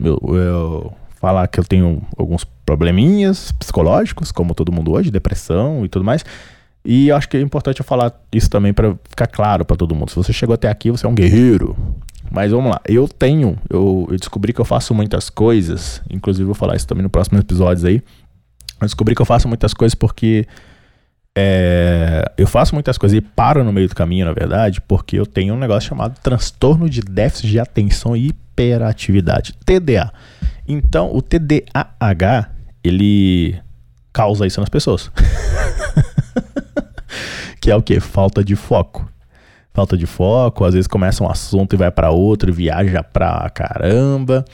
eu, 0.00 0.20
eu 0.34 0.92
falar 1.20 1.46
que 1.48 1.60
eu 1.60 1.64
tenho 1.64 2.02
alguns 2.16 2.44
probleminhas 2.66 3.52
psicológicos, 3.52 4.32
como 4.32 4.54
todo 4.54 4.72
mundo 4.72 4.92
hoje, 4.92 5.10
depressão 5.10 5.84
e 5.84 5.88
tudo 5.88 6.04
mais. 6.04 6.24
E 6.84 7.12
acho 7.12 7.28
que 7.28 7.36
é 7.36 7.40
importante 7.40 7.80
eu 7.80 7.84
falar 7.84 8.12
isso 8.32 8.50
também 8.50 8.72
para 8.72 8.96
ficar 9.08 9.28
claro 9.28 9.64
para 9.64 9.76
todo 9.76 9.94
mundo. 9.94 10.10
Se 10.10 10.16
você 10.16 10.32
chegou 10.32 10.54
até 10.54 10.68
aqui, 10.68 10.90
você 10.90 11.06
é 11.06 11.08
um 11.08 11.14
guerreiro. 11.14 11.76
Mas 12.30 12.50
vamos 12.50 12.70
lá, 12.70 12.80
eu 12.88 13.06
tenho, 13.06 13.58
eu, 13.68 14.08
eu, 14.10 14.16
descobri 14.16 14.52
que 14.52 14.60
eu 14.60 14.64
faço 14.64 14.94
muitas 14.94 15.28
coisas, 15.28 16.00
inclusive 16.10 16.44
vou 16.44 16.54
falar 16.54 16.76
isso 16.76 16.86
também 16.86 17.02
no 17.02 17.10
próximo 17.10 17.38
episódio 17.38 17.86
aí. 17.86 17.96
Eu 18.80 18.86
descobri 18.86 19.14
que 19.14 19.20
eu 19.20 19.26
faço 19.26 19.46
muitas 19.46 19.74
coisas 19.74 19.94
porque 19.94 20.46
é, 21.36 22.24
eu 22.36 22.46
faço 22.46 22.74
muitas 22.74 22.98
coisas 22.98 23.16
e 23.16 23.20
paro 23.20 23.62
no 23.62 23.72
meio 23.72 23.88
do 23.88 23.94
caminho, 23.94 24.26
na 24.26 24.32
verdade, 24.32 24.80
porque 24.80 25.18
eu 25.18 25.26
tenho 25.26 25.54
um 25.54 25.58
negócio 25.58 25.88
chamado 25.88 26.18
transtorno 26.20 26.88
de 26.88 27.00
déficit 27.00 27.48
de 27.48 27.60
atenção 27.60 28.16
e 28.16 28.32
hiperatividade, 28.52 29.54
TDA. 29.64 30.12
Então, 30.68 31.14
o 31.14 31.20
TDAH, 31.20 32.50
ele 32.84 33.58
causa 34.12 34.46
isso 34.46 34.60
nas 34.60 34.68
pessoas. 34.68 35.10
que 37.60 37.70
é 37.70 37.76
o 37.76 37.82
que? 37.82 37.98
Falta 37.98 38.44
de 38.44 38.54
foco. 38.54 39.10
Falta 39.74 39.96
de 39.96 40.04
foco, 40.04 40.64
às 40.64 40.74
vezes 40.74 40.86
começa 40.86 41.24
um 41.24 41.30
assunto 41.30 41.74
e 41.74 41.78
vai 41.78 41.90
para 41.90 42.10
outro, 42.10 42.52
viaja 42.52 43.02
pra 43.02 43.48
caramba. 43.50 44.44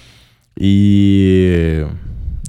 E 0.59 1.85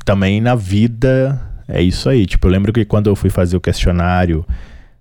também 0.05 0.39
na 0.39 0.53
vida 0.55 1.41
é 1.67 1.81
isso 1.81 2.07
aí. 2.09 2.27
Tipo, 2.27 2.47
eu 2.47 2.51
lembro 2.51 2.71
que 2.71 2.85
quando 2.85 3.07
eu 3.07 3.15
fui 3.15 3.31
fazer 3.31 3.57
o 3.57 3.61
questionário 3.61 4.45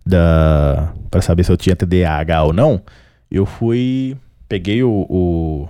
da 0.04 0.92
para 1.10 1.20
saber 1.20 1.44
se 1.44 1.52
eu 1.52 1.56
tinha 1.56 1.76
TDAH 1.76 2.42
ou 2.42 2.52
não, 2.54 2.82
eu 3.30 3.44
fui 3.44 4.16
peguei 4.48 4.82
o, 4.82 5.06
o 5.08 5.68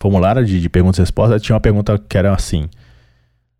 formulário 0.00 0.44
de, 0.44 0.60
de 0.60 0.68
perguntas 0.68 0.98
e 0.98 1.02
respostas, 1.02 1.42
tinha 1.42 1.54
uma 1.54 1.60
pergunta 1.60 1.98
que 1.98 2.16
era 2.16 2.34
assim: 2.34 2.68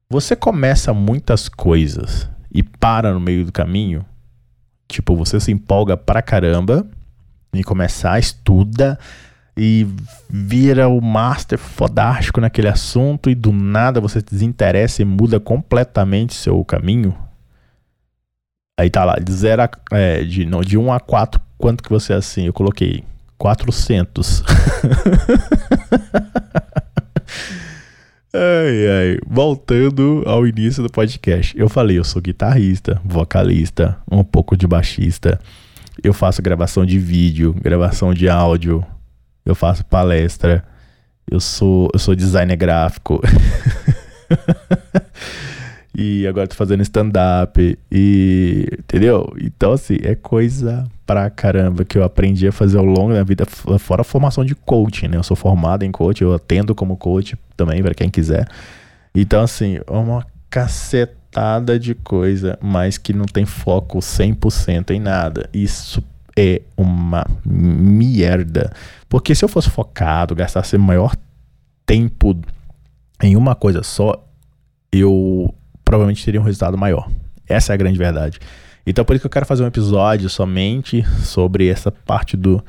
Você 0.08 0.34
começa 0.34 0.94
muitas 0.94 1.48
coisas 1.48 2.28
e 2.50 2.62
para 2.62 3.12
no 3.12 3.20
meio 3.20 3.44
do 3.44 3.52
caminho? 3.52 4.04
Tipo, 4.88 5.14
você 5.14 5.38
se 5.38 5.52
empolga 5.52 5.96
pra 5.96 6.22
caramba 6.22 6.86
em 7.52 7.62
começar, 7.62 8.18
estuda 8.18 8.98
e 9.56 9.86
vira 10.28 10.88
o 10.88 11.00
master 11.00 11.58
fodástico 11.58 12.40
naquele 12.40 12.68
assunto 12.68 13.28
e 13.28 13.34
do 13.34 13.52
nada 13.52 14.00
você 14.00 14.22
desinteressa 14.22 15.02
e 15.02 15.04
muda 15.04 15.38
completamente 15.38 16.34
seu 16.34 16.64
caminho? 16.64 17.16
Aí 18.78 18.88
tá 18.88 19.04
lá, 19.04 19.16
de, 19.16 19.30
zero 19.30 19.62
a, 19.62 19.70
é, 19.92 20.24
de, 20.24 20.46
não, 20.46 20.62
de 20.62 20.78
1 20.78 20.92
a 20.92 20.98
4, 20.98 21.40
quanto 21.58 21.82
que 21.82 21.90
você 21.90 22.14
é 22.14 22.16
assim? 22.16 22.46
Eu 22.46 22.52
coloquei 22.52 23.04
400. 23.40 24.44
ai, 28.34 28.86
ai. 28.86 29.18
Voltando 29.26 30.22
ao 30.26 30.46
início 30.46 30.82
do 30.82 30.90
podcast. 30.90 31.58
Eu 31.58 31.66
falei, 31.66 31.98
eu 31.98 32.04
sou 32.04 32.20
guitarrista, 32.20 33.00
vocalista, 33.02 33.96
um 34.10 34.22
pouco 34.22 34.54
de 34.54 34.66
baixista. 34.66 35.40
Eu 36.04 36.12
faço 36.12 36.42
gravação 36.42 36.84
de 36.84 36.98
vídeo, 36.98 37.54
gravação 37.54 38.12
de 38.12 38.28
áudio. 38.28 38.84
Eu 39.44 39.54
faço 39.54 39.84
palestra. 39.86 40.62
Eu 41.28 41.40
sou, 41.40 41.88
eu 41.94 41.98
sou 41.98 42.14
designer 42.14 42.56
gráfico. 42.56 43.22
e 45.94 46.26
agora 46.26 46.46
tô 46.46 46.54
fazendo 46.54 46.82
stand-up. 46.82 47.78
E. 47.90 48.66
Entendeu? 48.78 49.32
Então, 49.40 49.72
assim, 49.72 49.96
é 50.02 50.14
coisa 50.14 50.86
pra 51.06 51.28
caramba 51.28 51.84
que 51.84 51.98
eu 51.98 52.04
aprendi 52.04 52.46
a 52.46 52.52
fazer 52.52 52.78
ao 52.78 52.84
longo 52.84 53.12
da 53.12 53.24
vida, 53.24 53.44
fora 53.78 54.02
a 54.02 54.04
formação 54.04 54.44
de 54.44 54.54
coaching, 54.54 55.08
né? 55.08 55.16
Eu 55.16 55.22
sou 55.22 55.36
formado 55.36 55.84
em 55.84 55.90
coaching, 55.90 56.24
eu 56.24 56.34
atendo 56.34 56.74
como 56.74 56.96
coach 56.96 57.36
também, 57.56 57.82
para 57.82 57.94
quem 57.94 58.08
quiser. 58.08 58.46
Então, 59.14 59.42
assim, 59.42 59.78
é 59.84 59.92
uma 59.92 60.24
cacetada 60.48 61.78
de 61.78 61.94
coisa, 61.94 62.56
mas 62.62 62.96
que 62.96 63.12
não 63.12 63.24
tem 63.24 63.44
foco 63.44 63.98
100% 63.98 64.90
em 64.90 65.00
nada. 65.00 65.48
Isso 65.52 66.02
é 66.36 66.62
uma 66.76 67.26
merda. 67.44 68.72
Porque 69.08 69.34
se 69.34 69.44
eu 69.44 69.48
fosse 69.48 69.68
focado, 69.68 70.34
gastasse 70.34 70.78
maior 70.78 71.16
tempo 71.84 72.36
em 73.20 73.36
uma 73.36 73.56
coisa 73.56 73.82
só, 73.82 74.24
eu 74.92 75.52
provavelmente 75.90 76.24
teria 76.24 76.40
um 76.40 76.44
resultado 76.44 76.78
maior. 76.78 77.10
Essa 77.48 77.72
é 77.72 77.74
a 77.74 77.76
grande 77.76 77.98
verdade. 77.98 78.38
Então 78.86 79.04
por 79.04 79.16
isso 79.16 79.22
que 79.22 79.26
eu 79.26 79.30
quero 79.30 79.44
fazer 79.44 79.64
um 79.64 79.66
episódio 79.66 80.30
somente 80.30 81.04
sobre 81.24 81.66
essa 81.66 81.90
parte 81.90 82.36
dos 82.36 82.62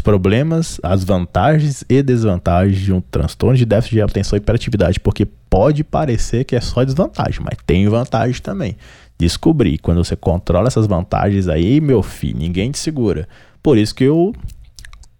problemas, 0.00 0.78
as 0.80 1.02
vantagens 1.02 1.84
e 1.88 2.00
desvantagens 2.00 2.78
de 2.78 2.92
um 2.92 3.00
transtorno 3.00 3.56
de 3.56 3.66
déficit 3.66 3.96
de 3.96 4.02
atenção 4.02 4.36
e 4.36 4.40
hiperatividade, 4.40 5.00
porque 5.00 5.26
pode 5.26 5.82
parecer 5.82 6.44
que 6.44 6.54
é 6.54 6.60
só 6.60 6.84
desvantagem, 6.84 7.40
mas 7.42 7.58
tem 7.66 7.88
vantagem 7.88 8.40
também. 8.40 8.76
Descobrir 9.18 9.78
quando 9.78 10.04
você 10.04 10.14
controla 10.14 10.68
essas 10.68 10.86
vantagens 10.86 11.48
aí, 11.48 11.80
meu 11.80 12.04
filho, 12.04 12.38
ninguém 12.38 12.70
te 12.70 12.78
segura. 12.78 13.28
Por 13.60 13.76
isso 13.76 13.92
que 13.92 14.04
eu 14.04 14.32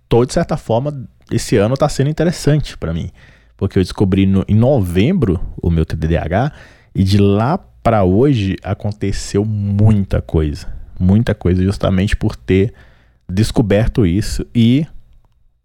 tô 0.09 0.25
de 0.25 0.33
certa 0.33 0.57
forma 0.57 1.05
esse 1.33 1.57
ano 1.57 1.77
tá 1.77 1.89
sendo 1.89 2.11
interessante 2.11 2.79
para 2.79 2.95
mim, 2.95 3.11
porque 3.57 3.77
eu 3.77 3.83
descobri 3.83 4.25
no, 4.25 4.45
em 4.47 4.55
novembro 4.55 5.41
o 5.61 5.69
meu 5.69 5.85
TDAH 5.85 6.53
e 6.95 7.03
de 7.03 7.19
lá 7.19 7.59
para 7.83 8.05
hoje 8.05 8.57
aconteceu 8.63 9.45
muita 9.45 10.21
coisa. 10.21 10.67
Muita 10.99 11.35
coisa, 11.35 11.63
justamente 11.63 12.15
por 12.15 12.37
ter 12.37 12.75
descoberto 13.29 14.05
isso 14.05 14.45
e 14.55 14.87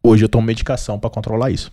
hoje 0.02 0.24
eu 0.24 0.30
tomo 0.30 0.46
medicação 0.46 1.00
para 1.00 1.10
controlar 1.10 1.52
isso. 1.52 1.72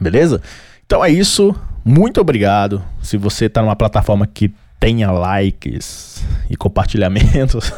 Beleza? 0.00 0.40
Então 0.84 1.04
é 1.04 1.10
isso. 1.10 1.54
Muito 1.84 2.20
obrigado. 2.20 2.82
Se 3.02 3.16
você 3.16 3.46
está 3.46 3.62
numa 3.62 3.76
plataforma 3.76 4.26
que 4.26 4.52
tenha 4.80 5.10
likes 5.10 6.24
e 6.50 6.56
compartilhamentos, 6.56 7.72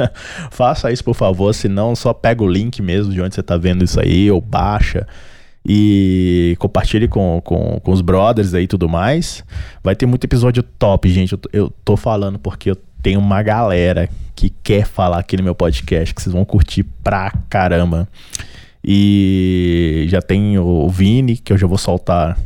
faça 0.50 0.92
isso 0.92 1.02
por 1.02 1.14
favor. 1.14 1.54
Senão, 1.54 1.96
só 1.96 2.12
pega 2.12 2.42
o 2.42 2.48
link 2.48 2.82
mesmo 2.82 3.12
de 3.12 3.22
onde 3.22 3.34
você 3.34 3.40
está 3.40 3.56
vendo 3.56 3.84
isso 3.84 4.00
aí 4.00 4.30
ou 4.30 4.40
baixa 4.40 5.06
e 5.64 6.56
compartilhe 6.58 7.06
com, 7.06 7.40
com, 7.44 7.80
com 7.80 7.92
os 7.92 8.00
brothers 8.00 8.54
aí 8.54 8.64
e 8.64 8.68
tudo 8.68 8.88
mais. 8.88 9.44
Vai 9.82 9.94
ter 9.94 10.06
muito 10.06 10.24
episódio 10.24 10.62
top, 10.62 11.08
gente. 11.08 11.32
Eu, 11.32 11.40
eu 11.52 11.72
tô 11.84 11.96
falando 11.96 12.38
porque 12.38 12.70
eu 12.70 12.76
tenho 13.02 13.20
uma 13.20 13.42
galera 13.42 14.08
que 14.34 14.50
quer 14.50 14.86
falar 14.86 15.18
aqui 15.18 15.36
no 15.36 15.42
meu 15.42 15.54
podcast, 15.54 16.14
que 16.14 16.20
vocês 16.22 16.32
vão 16.32 16.44
curtir 16.44 16.84
pra 17.02 17.32
caramba. 17.48 18.08
E 18.84 20.06
já 20.08 20.20
tem 20.20 20.58
o 20.58 20.88
Vini, 20.88 21.36
que 21.36 21.52
eu 21.52 21.58
já 21.58 21.66
vou 21.66 21.78
soltar 21.78 22.36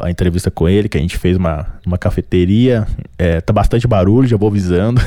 a 0.00 0.10
entrevista 0.10 0.50
com 0.50 0.68
ele, 0.68 0.88
que 0.88 0.96
a 0.96 1.00
gente 1.00 1.16
fez 1.16 1.36
uma, 1.36 1.66
uma 1.84 1.98
cafeteria. 1.98 2.86
É, 3.18 3.40
tá 3.40 3.52
bastante 3.52 3.86
barulho, 3.86 4.28
já 4.28 4.36
vou 4.36 4.48
avisando. 4.48 5.00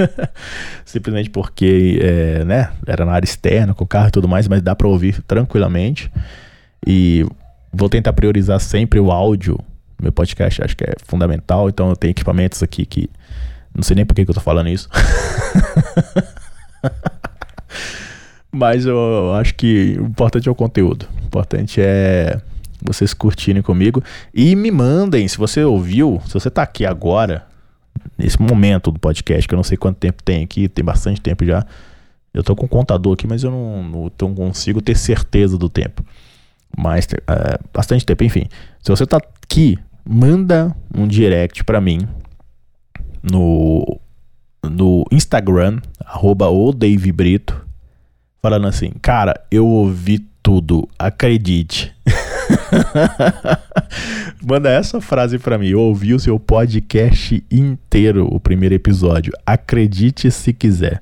Simplesmente 0.84 1.30
porque, 1.30 1.98
é, 2.02 2.44
né, 2.44 2.70
era 2.86 3.04
na 3.04 3.12
área 3.12 3.26
externa, 3.26 3.74
com 3.74 3.86
carro 3.86 4.08
e 4.08 4.10
tudo 4.10 4.26
mais, 4.26 4.48
mas 4.48 4.62
dá 4.62 4.74
pra 4.74 4.88
ouvir 4.88 5.22
tranquilamente. 5.22 6.10
E 6.86 7.24
vou 7.72 7.88
tentar 7.88 8.12
priorizar 8.12 8.60
sempre 8.60 9.00
o 9.00 9.10
áudio. 9.10 9.58
Meu 10.00 10.12
podcast 10.12 10.62
acho 10.62 10.76
que 10.76 10.84
é 10.84 10.94
fundamental. 11.04 11.68
Então 11.68 11.88
eu 11.88 11.96
tenho 11.96 12.10
equipamentos 12.10 12.62
aqui 12.62 12.84
que. 12.84 13.08
Não 13.74 13.82
sei 13.82 13.96
nem 13.96 14.04
por 14.04 14.14
que, 14.14 14.24
que 14.24 14.30
eu 14.30 14.34
tô 14.34 14.40
falando 14.40 14.68
isso. 14.68 14.88
Mas 18.52 18.84
eu 18.84 19.32
acho 19.34 19.54
que 19.54 19.96
o 19.98 20.04
importante 20.04 20.46
é 20.46 20.52
o 20.52 20.54
conteúdo. 20.54 21.08
O 21.22 21.26
importante 21.26 21.80
é 21.80 22.38
vocês 22.82 23.14
curtirem 23.14 23.62
comigo. 23.62 24.02
E 24.34 24.54
me 24.54 24.70
mandem, 24.70 25.26
se 25.26 25.38
você 25.38 25.64
ouviu, 25.64 26.20
se 26.26 26.34
você 26.34 26.50
tá 26.50 26.62
aqui 26.62 26.84
agora, 26.84 27.46
nesse 28.18 28.42
momento 28.42 28.90
do 28.90 28.98
podcast, 28.98 29.48
que 29.48 29.54
eu 29.54 29.56
não 29.56 29.64
sei 29.64 29.78
quanto 29.78 29.96
tempo 29.96 30.22
tem 30.22 30.44
aqui, 30.44 30.68
tem 30.68 30.84
bastante 30.84 31.18
tempo 31.18 31.46
já. 31.46 31.64
Eu 32.34 32.42
tô 32.42 32.54
com 32.54 32.66
um 32.66 32.68
contador 32.68 33.14
aqui, 33.14 33.26
mas 33.26 33.42
eu 33.42 33.50
não, 33.50 33.82
não, 33.82 34.12
não 34.20 34.34
consigo 34.34 34.82
ter 34.82 34.96
certeza 34.98 35.56
do 35.56 35.70
tempo 35.70 36.04
mais 36.76 37.06
uh, 37.06 37.58
bastante 37.72 38.04
tempo, 38.04 38.24
enfim. 38.24 38.46
Se 38.80 38.90
você 38.90 39.06
tá 39.06 39.18
aqui, 39.18 39.78
manda 40.04 40.74
um 40.96 41.06
direct 41.06 41.64
para 41.64 41.80
mim 41.80 42.06
no 43.22 44.00
no 44.64 45.04
Instagram 45.10 45.80
arroba 46.04 46.48
o 46.48 46.72
Dave 46.72 47.10
Brito 47.10 47.66
falando 48.40 48.66
assim, 48.66 48.90
cara, 49.00 49.34
eu 49.50 49.66
ouvi 49.66 50.18
tudo, 50.42 50.88
acredite. 50.98 51.94
Manda 54.44 54.68
essa 54.68 55.00
frase 55.00 55.38
para 55.38 55.56
mim. 55.56 55.68
Eu 55.68 55.80
ouvi 55.80 56.12
o 56.12 56.18
seu 56.18 56.40
podcast 56.40 57.44
inteiro, 57.48 58.26
o 58.26 58.40
primeiro 58.40 58.74
episódio. 58.74 59.32
Acredite 59.46 60.28
se 60.30 60.52
quiser. 60.52 61.00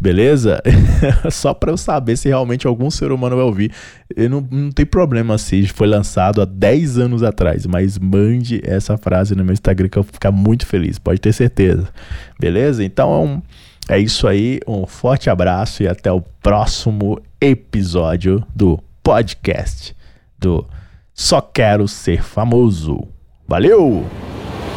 Beleza? 0.00 0.62
Só 1.30 1.54
para 1.54 1.70
eu 1.70 1.76
saber 1.76 2.16
se 2.16 2.28
realmente 2.28 2.66
algum 2.66 2.90
ser 2.90 3.10
humano 3.12 3.36
vai 3.36 3.44
ouvir. 3.44 3.72
Eu 4.14 4.28
não, 4.30 4.46
não 4.50 4.70
tem 4.70 4.86
problema 4.86 5.38
se 5.38 5.66
foi 5.68 5.86
lançado 5.86 6.42
há 6.42 6.44
10 6.44 6.98
anos 6.98 7.22
atrás, 7.22 7.66
mas 7.66 7.98
mande 7.98 8.60
essa 8.64 8.96
frase 8.96 9.34
no 9.34 9.44
meu 9.44 9.52
Instagram 9.52 9.88
que 9.88 9.98
eu 9.98 10.02
vou 10.02 10.12
ficar 10.12 10.30
muito 10.30 10.66
feliz, 10.66 10.98
pode 10.98 11.20
ter 11.20 11.32
certeza. 11.32 11.88
Beleza? 12.38 12.84
Então 12.84 13.42
é 13.88 13.98
isso 13.98 14.26
aí. 14.26 14.60
Um 14.66 14.86
forte 14.86 15.30
abraço 15.30 15.82
e 15.82 15.88
até 15.88 16.10
o 16.10 16.20
próximo 16.20 17.20
episódio 17.40 18.44
do 18.54 18.78
podcast 19.02 19.94
do 20.38 20.66
Só 21.14 21.40
Quero 21.40 21.86
Ser 21.88 22.22
Famoso. 22.22 23.08
Valeu! 23.48 24.04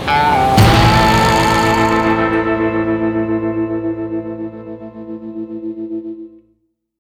Ah. 0.08 0.69